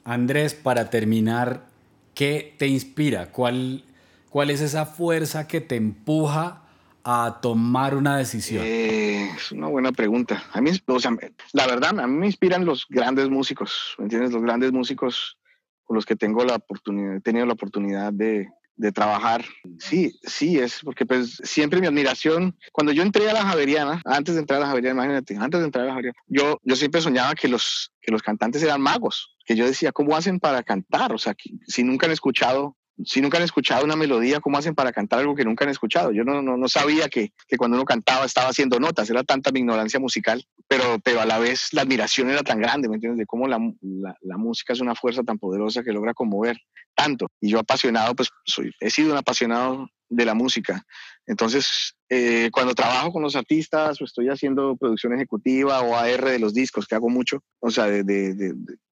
Andrés, 0.06 0.54
para 0.54 0.90
terminar, 0.90 1.66
¿qué 2.14 2.56
te 2.58 2.68
inspira? 2.68 3.32
¿Cuál, 3.32 3.84
cuál 4.30 4.50
es 4.50 4.62
esa 4.62 4.86
fuerza 4.86 5.48
que 5.48 5.60
te 5.60 5.76
empuja 5.76 6.67
a 7.10 7.40
tomar 7.42 7.96
una 7.96 8.18
decisión? 8.18 8.62
Eh, 8.66 9.32
es 9.34 9.54
una 9.54 9.68
buena 9.68 9.94
pregunta. 9.94 10.44
A 10.52 10.60
mí, 10.60 10.72
o 10.88 11.00
sea, 11.00 11.12
la 11.54 11.66
verdad, 11.66 11.98
a 11.98 12.06
mí 12.06 12.18
me 12.18 12.26
inspiran 12.26 12.66
los 12.66 12.86
grandes 12.90 13.30
músicos, 13.30 13.96
¿me 13.98 14.04
entiendes? 14.04 14.34
Los 14.34 14.44
grandes 14.44 14.74
músicos 14.74 15.38
con 15.86 15.96
los 15.96 16.06
que 16.06 16.18
tengo 16.18 16.44
la 16.44 16.56
oportunidad, 16.56 17.16
he 17.16 17.22
tenido 17.22 17.46
la 17.46 17.54
oportunidad 17.54 18.12
de, 18.12 18.50
de 18.78 18.92
trabajar. 18.92 19.46
Sí, 19.80 20.20
sí, 20.24 20.60
es 20.60 20.82
porque 20.84 21.06
pues 21.06 21.40
siempre 21.44 21.82
mi 21.82 21.88
admiración, 21.88 22.58
cuando 22.72 22.92
yo 22.92 23.04
entré 23.04 23.30
a 23.30 23.34
la 23.34 23.44
Javeriana, 23.44 24.02
antes 24.06 24.36
de 24.36 24.42
entrar 24.42 24.58
a 24.58 24.64
la 24.64 24.68
Javeriana, 24.68 25.04
imagínate, 25.04 25.38
antes 25.38 25.62
de 25.62 25.66
entrar 25.66 25.86
a 25.86 25.88
la 25.88 25.94
Javeriana, 25.94 26.18
yo, 26.28 26.60
yo 26.64 26.76
siempre 26.76 27.02
soñaba 27.02 27.36
que 27.36 27.48
los, 27.48 27.94
que 28.02 28.12
los 28.12 28.22
cantantes 28.22 28.62
eran 28.64 28.82
magos, 28.82 29.36
que 29.46 29.56
yo 29.56 29.66
decía, 29.66 29.92
¿cómo 29.92 30.16
hacen 30.16 30.40
para 30.40 30.62
cantar? 30.64 31.14
O 31.14 31.18
sea, 31.18 31.34
que, 31.34 31.52
si 31.68 31.84
nunca 31.84 32.06
han 32.06 32.12
escuchado 32.12 32.77
si 33.06 33.22
nunca 33.22 33.38
han 33.38 33.44
escuchado 33.44 33.86
una 33.86 33.96
melodía, 33.96 34.40
¿cómo 34.40 34.58
hacen 34.58 34.76
para 34.76 34.92
cantar 34.92 35.20
algo 35.20 35.36
que 35.36 35.46
nunca 35.46 35.66
han 35.66 35.72
escuchado? 35.72 36.12
Yo 36.12 36.24
no, 36.24 36.42
no, 36.42 36.58
no 36.58 36.68
sabía 36.68 37.10
que, 37.10 37.32
que, 37.48 37.58
cuando 37.58 37.78
uno 37.78 37.86
cantaba 37.86 38.26
estaba 38.26 38.50
haciendo 38.50 38.80
notas, 38.80 39.10
era 39.10 39.24
tanta 39.24 39.52
mi 39.52 39.60
ignorancia 39.60 40.00
musical, 40.00 40.44
pero, 40.68 41.00
pero 41.04 41.22
a 41.22 41.26
la 41.26 41.40
vez 41.40 41.74
la 41.74 41.84
admiración 41.84 42.30
era 42.30 42.44
tan 42.44 42.60
grande, 42.60 42.90
¿me 42.90 42.96
entiendes? 42.96 43.20
De 43.20 43.26
cómo 43.26 43.48
la, 43.48 43.60
la, 43.82 44.38
música 44.38 44.74
es 44.74 44.82
una 44.82 44.96
fuerza 44.96 45.24
tan 45.24 45.38
poderosa 45.38 45.84
que 45.84 45.92
logra 45.92 46.14
conmover 46.14 46.58
tanto. 46.96 47.28
Y 47.40 47.50
yo 47.50 47.60
apasionado, 47.60 48.16
pues 48.16 48.30
soy, 48.46 48.72
he 48.80 48.90
sido 48.90 49.12
un 49.12 49.18
apasionado 49.18 49.88
de 50.10 50.26
la 50.26 50.34
música. 50.34 50.84
Entonces, 51.26 51.96
eh, 52.10 52.50
cuando 52.52 52.74
trabajo 52.74 53.12
con 53.12 53.22
los 53.22 53.36
artistas 53.36 54.02
o 54.02 54.06
estoy 54.06 54.30
haciendo 54.30 54.78
producción 54.78 55.14
ejecutiva 55.14 55.82
o 55.82 55.96
AR 55.96 56.26
de 56.26 56.40
los 56.40 56.54
discos, 56.54 56.88
que 56.88 56.96
hago 56.96 57.10
mucho, 57.10 57.44
o 57.60 57.70
sea, 57.70 57.86
de, 57.86 58.04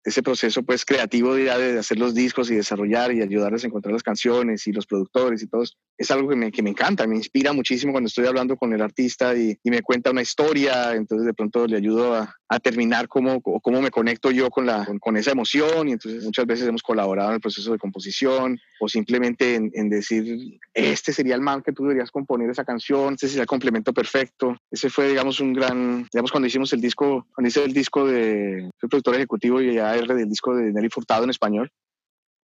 ese 0.03 0.21
proceso 0.21 0.63
pues 0.63 0.85
creativo 0.85 1.35
de, 1.35 1.49
hacer 1.51 1.97
los 1.97 2.13
discos 2.13 2.51
y 2.51 2.55
desarrollar 2.55 3.13
y 3.13 3.21
ayudarles 3.21 3.63
a 3.63 3.67
encontrar 3.67 3.93
las 3.93 4.03
canciones 4.03 4.67
y 4.67 4.71
los 4.71 4.85
productores 4.85 5.41
y 5.41 5.47
todo, 5.47 5.63
es 5.97 6.11
algo 6.11 6.29
que 6.29 6.35
me, 6.35 6.51
que 6.51 6.61
me 6.61 6.71
encanta, 6.71 7.07
me 7.07 7.15
inspira 7.15 7.53
muchísimo 7.53 7.91
cuando 7.91 8.07
estoy 8.07 8.25
hablando 8.25 8.57
con 8.57 8.73
el 8.73 8.81
artista 8.81 9.35
y, 9.35 9.57
me 9.63 9.81
cuenta 9.81 10.11
una 10.11 10.21
historia, 10.21 10.93
entonces 10.93 11.25
de 11.25 11.33
pronto 11.33 11.65
le 11.65 11.77
ayudo 11.77 12.13
a, 12.15 12.35
terminar 12.61 13.07
cómo, 13.07 13.41
cómo 13.41 13.81
me 13.81 13.89
conecto 13.89 14.29
yo 14.29 14.51
con, 14.51 14.67
la, 14.67 14.87
con, 15.01 15.17
esa 15.17 15.31
emoción 15.31 15.89
y 15.89 15.93
entonces 15.93 16.23
muchas 16.23 16.45
veces 16.45 16.67
hemos 16.67 16.83
colaborado 16.83 17.29
en 17.29 17.35
el 17.35 17.41
proceso 17.41 17.71
de 17.71 17.79
composición 17.79 18.59
o 18.79 18.87
simplemente 18.87 19.55
en, 19.55 19.71
en 19.73 19.89
decir, 19.89 20.59
este 20.71 21.13
sería 21.13 21.33
el 21.33 21.41
man 21.41 21.63
que 21.63 21.71
tú 21.71 21.81
deberías 21.81 22.11
componer 22.11 22.51
esa 22.51 22.63
canción, 22.63 23.15
ese 23.15 23.27
sería 23.27 23.41
el 23.41 23.47
complemento 23.47 23.91
perfecto. 23.91 24.55
Ese 24.69 24.91
fue, 24.91 25.07
digamos, 25.07 25.39
un 25.39 25.53
gran, 25.53 26.07
digamos, 26.13 26.31
cuando 26.31 26.45
hicimos 26.45 26.71
el 26.73 26.81
disco, 26.81 27.25
cuando 27.33 27.47
hice 27.47 27.63
el 27.63 27.73
disco 27.73 28.05
de, 28.05 28.69
fui 28.79 28.89
productor 28.89 29.15
ejecutivo 29.15 29.59
y 29.59 29.79
AR 29.93 30.07
del 30.07 30.29
disco 30.29 30.55
de 30.55 30.71
Nelly 30.71 30.89
Furtado 30.89 31.23
en 31.23 31.29
español, 31.29 31.71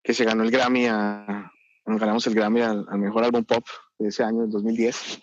que 0.04 0.14
se 0.14 0.26
ganó 0.26 0.44
el 0.44 0.52
Grammy, 0.52 0.88
a, 0.88 1.52
ganamos 1.86 2.26
el 2.28 2.36
Grammy 2.36 2.62
al, 2.62 2.86
al 2.90 3.00
mejor 3.00 3.24
álbum 3.24 3.44
pop 3.44 3.66
de 4.00 4.10
ese 4.10 4.24
año, 4.24 4.44
el 4.44 4.50
2010, 4.50 5.20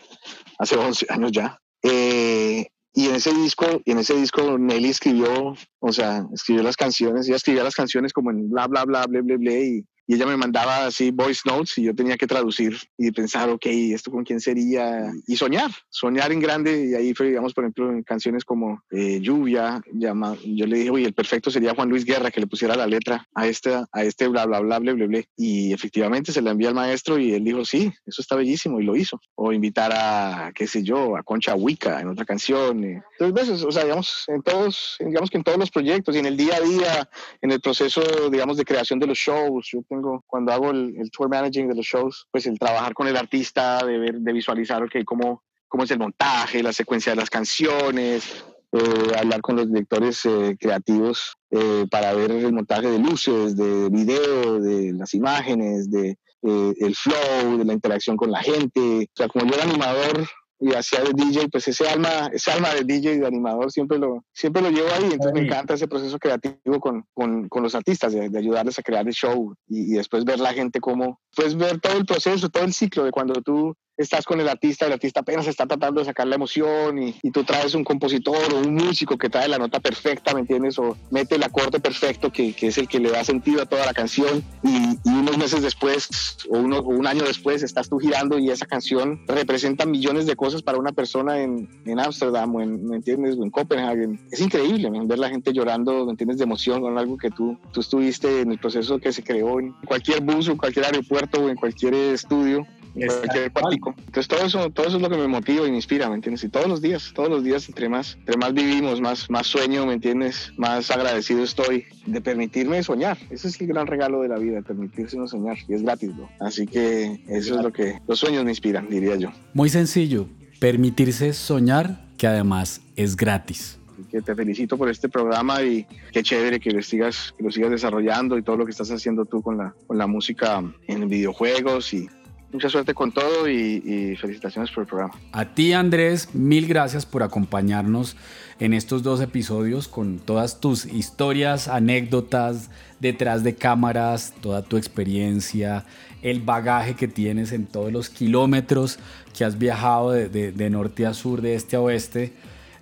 hace 0.59 0.77
11 0.77 1.07
años 1.11 1.33
ya. 1.33 1.59
Eh, 1.83 2.67
y 2.93 3.07
en 3.07 3.15
ese 3.15 3.33
disco, 3.33 3.67
en 3.85 3.99
ese 3.99 4.15
disco 4.15 4.59
Nelly 4.59 4.91
escribió, 4.91 5.55
o 5.79 5.93
sea, 5.93 6.27
escribió 6.33 6.63
las 6.63 6.77
canciones, 6.77 7.27
ella 7.27 7.37
escribía 7.37 7.63
las 7.63 7.75
canciones 7.75 8.13
como 8.13 8.31
en 8.31 8.51
bla, 8.51 8.67
bla, 8.67 8.85
bla, 8.85 9.07
bla, 9.07 9.21
bla, 9.23 9.37
bla, 9.37 9.53
y, 9.53 9.85
y 10.11 10.15
ella 10.15 10.27
me 10.27 10.37
mandaba 10.37 10.87
así 10.87 11.13
voice 11.13 11.43
notes 11.45 11.79
y 11.79 11.85
yo 11.85 11.95
tenía 11.95 12.17
que 12.17 12.27
traducir 12.27 12.77
y 12.99 13.13
pensar, 13.13 13.49
ok, 13.49 13.65
¿esto 13.67 14.11
con 14.11 14.25
quién 14.25 14.41
sería? 14.41 15.09
Y 15.29 15.37
soñar, 15.37 15.71
soñar 15.89 16.33
en 16.33 16.41
grande. 16.41 16.87
Y 16.87 16.95
ahí 16.97 17.15
fue, 17.15 17.29
digamos, 17.29 17.55
por 17.55 17.63
ejemplo, 17.63 17.93
en 17.93 18.03
canciones 18.03 18.45
como 18.45 18.83
eh, 18.91 19.21
Lluvia, 19.21 19.81
llama, 19.93 20.37
yo 20.45 20.67
le 20.67 20.79
dije, 20.79 20.91
oye, 20.91 21.07
el 21.07 21.15
perfecto 21.15 21.53
sería 21.53 21.77
Juan 21.77 21.89
Luis 21.89 22.05
Guerra 22.05 22.33
que 22.33 22.41
le 22.41 22.49
pusiera 22.49 22.75
la 22.75 22.89
letra 22.89 23.29
a 23.37 23.47
este, 23.47 23.73
a 23.73 24.03
este 24.03 24.27
bla, 24.27 24.47
bla, 24.47 24.59
bla, 24.59 24.81
bla, 24.81 24.95
bla, 24.95 25.07
bla. 25.07 25.23
Y 25.37 25.73
efectivamente 25.73 26.33
se 26.33 26.43
la 26.43 26.51
envió 26.51 26.67
al 26.67 26.75
maestro 26.75 27.17
y 27.17 27.33
él 27.33 27.45
dijo, 27.45 27.65
sí, 27.65 27.93
eso 28.05 28.21
está 28.21 28.35
bellísimo 28.35 28.81
y 28.81 28.85
lo 28.85 28.97
hizo. 28.97 29.21
O 29.37 29.53
invitar 29.53 29.93
a, 29.95 30.51
qué 30.53 30.67
sé 30.67 30.83
yo, 30.83 31.17
a 31.17 31.23
Concha 31.23 31.55
Huica 31.55 32.01
en 32.01 32.09
otra 32.09 32.25
canción. 32.25 32.83
Entonces, 32.83 33.33
veces, 33.33 33.63
o 33.63 33.71
sea, 33.71 33.85
digamos, 33.85 34.25
en 34.27 34.43
todos, 34.43 34.97
digamos 34.99 35.31
que 35.31 35.37
en 35.37 35.45
todos 35.45 35.59
los 35.59 35.71
proyectos 35.71 36.17
y 36.17 36.19
en 36.19 36.27
el 36.27 36.37
día 36.37 36.57
a 36.57 36.61
día, 36.61 37.11
en 37.43 37.53
el 37.53 37.61
proceso, 37.61 38.03
digamos, 38.29 38.57
de 38.57 38.65
creación 38.65 38.99
de 38.99 39.07
los 39.07 39.17
shows, 39.17 39.69
yo 39.73 39.85
tengo 39.89 40.00
cuando 40.27 40.53
hago 40.53 40.71
el, 40.71 40.95
el, 40.97 41.11
tour 41.11 41.29
managing 41.29 41.69
de 41.69 41.75
los 41.75 41.87
shows, 41.87 42.27
pues 42.31 42.47
el 42.47 42.59
trabajar 42.59 42.95
con 42.95 43.09
el 43.09 43.17
artista, 43.17 43.85
de, 43.85 43.99
ver, 43.99 44.15
de 44.21 44.33
visualizar, 44.33 44.83
ok, 44.83 44.97
cómo, 45.05 45.43
cómo 45.69 45.85
es 45.85 45.91
el 45.91 45.99
montaje, 45.99 46.63
la 46.63 46.73
secuencia 46.73 47.13
de 47.13 47.17
las 47.17 47.31
canciones, 47.31 48.45
eh, 48.73 49.13
hablar 49.19 49.41
con 49.41 49.57
los 49.57 49.69
directores 49.69 50.25
eh, 50.27 50.57
creativos 50.59 51.37
eh, 51.51 51.87
para 51.91 52.15
ver 52.15 52.31
el 52.31 52.53
montaje 52.53 52.89
de 52.89 52.99
luces, 52.99 53.57
de 53.57 53.89
video, 53.91 54.61
de 54.61 54.93
las 54.93 55.13
imágenes, 55.15 55.91
de 55.91 56.17
eh, 56.43 56.75
el 56.79 56.95
flow, 56.95 57.59
de 57.59 57.65
la 57.65 57.73
interacción 57.73 58.17
con 58.17 58.31
la 58.31 58.41
gente. 58.43 58.81
O 58.81 59.17
sea, 59.17 59.29
como 59.29 59.47
yo 59.47 59.55
era 59.55 59.65
animador, 59.65 60.27
y 60.61 60.75
hacía 60.75 61.01
de 61.01 61.13
DJ, 61.15 61.49
pues 61.49 61.67
ese 61.69 61.89
alma, 61.89 62.29
ese 62.33 62.51
alma 62.51 62.75
de 62.75 62.85
DJ 62.85 63.15
y 63.15 63.19
de 63.19 63.27
animador 63.27 63.73
siempre 63.73 63.99
lo, 63.99 64.25
siempre 64.33 64.61
lo 64.61 64.71
llevo 64.71 64.89
ahí. 64.93 65.05
Entonces 65.05 65.33
me 65.33 65.41
encanta 65.41 65.75
ese 65.75 65.89
proceso 65.89 66.19
creativo 66.19 66.79
con, 66.81 67.07
con, 67.15 67.49
con 67.49 67.63
los 67.63 67.75
artistas, 67.75 68.13
de, 68.13 68.29
de, 68.29 68.39
ayudarles 68.39 68.79
a 68.79 68.83
crear 68.83 69.07
el 69.07 69.15
show 69.15 69.55
y, 69.67 69.95
y, 69.95 69.97
después 69.97 70.25
ver 70.25 70.39
la 70.39 70.53
gente 70.53 70.79
como, 70.79 71.19
pues 71.35 71.57
ver 71.57 71.81
todo 71.81 71.97
el 71.97 72.05
proceso, 72.05 72.51
todo 72.51 72.65
el 72.65 72.75
ciclo 72.75 73.05
de 73.05 73.11
cuando 73.11 73.41
tú 73.41 73.75
estás 74.01 74.25
con 74.25 74.41
el 74.41 74.49
artista, 74.49 74.87
el 74.87 74.93
artista 74.93 75.21
apenas 75.21 75.47
está 75.47 75.67
tratando 75.67 76.01
de 76.01 76.07
sacar 76.07 76.27
la 76.27 76.37
emoción 76.37 77.03
y, 77.03 77.15
y, 77.23 77.31
tú 77.31 77.45
traes 77.45 77.75
un 77.75 77.85
compositor 77.85 78.55
o 78.55 78.61
un 78.61 78.75
músico 78.75 79.19
que 79.19 79.29
trae 79.29 79.47
la 79.47 79.59
nota 79.59 79.79
perfecta, 79.79 80.33
¿me 80.33 80.41
entiendes? 80.41 80.79
O 80.79 80.97
mete 81.11 81.35
el 81.35 81.43
acorde 81.43 81.81
perfecto 81.81 82.33
que, 82.33 82.55
que 82.55 82.69
es 82.69 82.79
el 82.79 82.89
que 82.89 82.99
le 82.99 83.11
da 83.11 83.23
sentido 83.25 83.63
a 83.63 83.67
toda 83.67 83.85
la 83.85 83.93
canción 83.93 84.43
y, 84.63 84.99
y 85.05 85.13
unos 85.13 85.37
meses 85.37 85.63
después 85.63 86.09
o, 86.49 86.59
uno, 86.59 86.79
o, 86.79 86.89
un 86.89 87.07
año 87.07 87.25
después 87.25 87.63
estás 87.63 87.89
tú 87.89 87.99
girando 87.99 88.39
y 88.39 88.51
esa 88.51 88.67
canción 88.67 89.21
representa 89.27 89.85
millones 89.85 90.27
de 90.27 90.35
cosas 90.35 90.63
para 90.63 90.79
una 90.79 90.93
persona 90.93 91.39
en 91.39 91.69
Ámsterdam 91.99 92.55
o 92.55 92.61
en, 92.63 92.87
¿me 92.87 92.97
entiendes? 92.97 93.37
O 93.39 93.45
en 93.45 93.51
Copenhague. 93.51 94.19
Es 94.31 94.41
increíble 94.41 94.91
ver 95.05 95.19
la 95.19 95.29
gente 95.29 95.53
llorando, 95.53 96.07
¿me 96.07 96.13
entiendes? 96.13 96.39
De 96.39 96.45
emoción 96.45 96.81
con 96.81 96.97
algo 96.97 97.19
que 97.19 97.31
tú, 97.31 97.59
tú 97.73 97.81
estuviste 97.81 98.41
en 98.41 98.53
el 98.53 98.59
proceso 98.59 98.99
que 98.99 99.13
se 99.13 99.23
creó 99.23 99.61
en 99.61 99.73
cualquier 99.87 100.21
bus 100.21 100.49
o 100.49 100.57
cualquier 100.57 100.87
aeropuerto 100.87 101.45
o 101.45 101.49
en 101.49 101.57
cualquier 101.57 101.95
estudio 101.95 102.67
cualquier. 102.93 103.53
Entonces 103.55 104.29
todo 104.29 104.45
eso, 104.45 104.71
todo 104.71 104.87
eso 104.87 104.97
es 104.97 105.03
lo 105.03 105.11
que 105.11 105.17
me 105.17 105.29
motiva 105.29 105.67
y 105.67 105.71
me 105.71 105.77
inspira, 105.77 106.09
¿me 106.09 106.17
entiendes? 106.17 106.45
Y 106.45 106.49
todos 106.49 106.69
los 106.69 106.81
días, 106.81 107.13
todos 107.15 107.29
los 107.29 107.45
días, 107.45 107.69
entre 107.69 107.89
más, 107.89 108.17
entre 108.19 108.37
más 108.37 108.53
vivimos, 108.53 109.01
más, 109.01 109.31
más 109.31 109.47
sueño, 109.47 109.87
¿me 109.87 109.95
entiendes? 109.95 110.53
Más 110.57 110.91
agradecido 110.91 111.43
estoy 111.43 111.85
de 112.07 112.21
permitirme 112.21 112.83
soñar. 112.83 113.19
Ese 113.31 113.49
es 113.49 113.61
el 113.61 113.67
gran 113.69 113.87
regalo 113.87 114.23
de 114.23 114.29
la 114.29 114.39
vida, 114.39 114.63
permitirse 114.63 115.17
no 115.17 115.27
soñar. 115.27 115.59
Y 115.69 115.75
es 115.75 115.83
gratis, 115.83 116.15
¿no? 116.15 116.29
Así 116.41 116.67
que 116.67 117.23
eso 117.29 117.57
es 117.57 117.63
lo 117.63 117.73
que 117.73 117.99
los 118.07 118.19
sueños 118.19 118.45
me 118.45 118.51
inspiran, 118.51 118.89
diría 118.89 119.17
yo. 119.17 119.31
Muy 119.55 119.69
sencillo, 119.69 120.27
permitirse 120.59 121.33
soñar, 121.33 122.09
que 122.17 122.27
además 122.27 122.81
es 122.97 123.17
gratis 123.17 123.81
que 124.11 124.23
te 124.23 124.35
felicito 124.35 124.77
por 124.77 124.89
este 124.89 125.09
programa 125.09 125.63
y 125.63 125.87
qué 126.13 126.23
chévere 126.23 126.61
que 126.61 126.71
lo 126.71 126.83
sigas, 126.83 127.35
que 127.37 127.45
lo 127.45 127.51
sigas 127.51 127.71
desarrollando 127.71 128.39
y 128.39 128.43
todo 128.43 128.57
lo 128.57 128.65
que 128.65 128.71
estás 128.71 128.91
haciendo 128.91 129.25
tú 129.25 129.43
con 129.43 129.59
la, 129.59 129.75
con 129.87 129.99
la 129.99 130.07
música 130.07 130.63
en 130.87 131.09
videojuegos 131.09 131.93
y 131.95 132.09
mucha 132.53 132.69
suerte 132.69 132.95
con 132.95 133.13
todo 133.13 133.49
y, 133.49 134.17
felicitaciones 134.17 134.71
por 134.71 134.83
el 134.83 134.89
programa. 134.89 135.15
A 135.33 135.55
ti 135.55 135.73
Andrés, 135.73 136.35
mil 136.35 136.67
gracias 136.67 137.07
por 137.07 137.23
acompañarnos 137.23 138.17
en 138.59 138.75
estos 138.75 139.03
dos 139.03 139.21
episodios 139.21 139.89
con 139.89 140.19
todas 140.19 140.61
tus 140.61 140.85
historias, 140.85 141.69
anécdotas 141.69 142.71
detrás 142.99 143.43
de 143.43 143.55
cámaras, 143.55 144.35
toda 144.41 144.63
tu 144.63 144.77
experiencia, 144.77 145.85
el 146.23 146.41
bagaje 146.41 146.95
que 146.95 147.09
tienes 147.09 147.53
en 147.53 147.67
todos 147.67 147.93
los 147.93 148.11
kilómetros 148.11 148.99
que 149.37 149.45
has 149.45 149.59
viajado 149.59 150.11
de, 150.11 150.71
norte 150.71 151.07
a 151.07 151.15
sur, 151.15 151.41
de 151.41 151.55
este 151.55 151.77
a 151.77 151.81
oeste. 151.81 152.35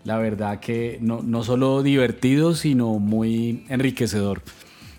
La 0.04 0.18
verdad 0.18 0.58
que 0.60 0.98
no, 1.00 1.22
no 1.22 1.44
solo 1.44 1.82
divertido, 1.82 2.54
sino 2.54 2.98
muy 2.98 3.64
enriquecedor. 3.68 4.42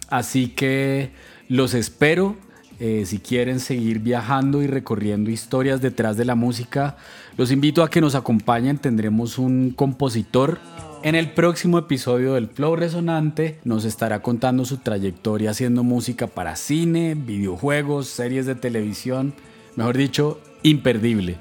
Así 0.08 0.50
que 0.50 1.12
los 1.48 1.74
espero 1.74 2.38
eh, 2.80 3.04
si 3.06 3.20
quieren 3.20 3.60
seguir 3.60 4.00
viajando 4.00 4.62
y 4.62 4.68
recorriendo 4.68 5.30
historias 5.30 5.82
detrás 5.82 6.16
de 6.16 6.26
la 6.26 6.36
música, 6.36 6.96
los 7.38 7.52
invito 7.52 7.84
a 7.84 7.90
que 7.90 8.02
nos 8.02 8.16
acompañen. 8.16 8.78
Tendremos 8.78 9.38
un 9.38 9.72
compositor. 9.72 10.60
En 11.04 11.16
el 11.16 11.32
próximo 11.32 11.78
episodio 11.78 12.34
del 12.34 12.48
Flow 12.48 12.76
Resonante 12.76 13.60
nos 13.64 13.86
estará 13.86 14.22
contando 14.22 14.66
su 14.66 14.78
trayectoria 14.78 15.52
haciendo 15.52 15.84
música 15.84 16.28
para 16.28 16.56
cine, 16.56 17.16
videojuegos, 17.16 18.08
series 18.08 18.46
de 18.46 18.56
televisión, 18.56 19.34
mejor 19.76 19.98
dicho, 19.98 20.40
imperdible. 20.64 21.38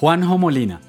Juanjo 0.00 0.38
Molina. 0.38 0.80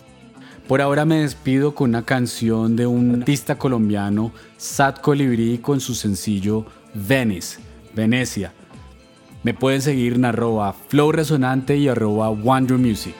Por 0.67 0.81
ahora 0.81 1.05
me 1.05 1.21
despido 1.21 1.73
con 1.73 1.91
una 1.91 2.03
canción 2.03 2.75
de 2.75 2.85
un 2.85 3.21
artista 3.21 3.57
colombiano, 3.57 4.33
Sat 4.57 4.99
Colibrí, 4.99 5.59
con 5.59 5.79
su 5.79 5.95
sencillo 5.95 6.65
Venice, 6.93 7.59
Venecia. 7.95 8.51
Me 9.47 9.53
pueden 9.53 9.81
seguir 9.81 10.15
en 10.15 10.25
arroba 10.25 10.73
Flow 10.73 11.13
Resonante 11.13 11.77
y 11.77 11.87
arroba 11.87 12.27
Wonder 12.27 12.77
Music. 12.77 13.15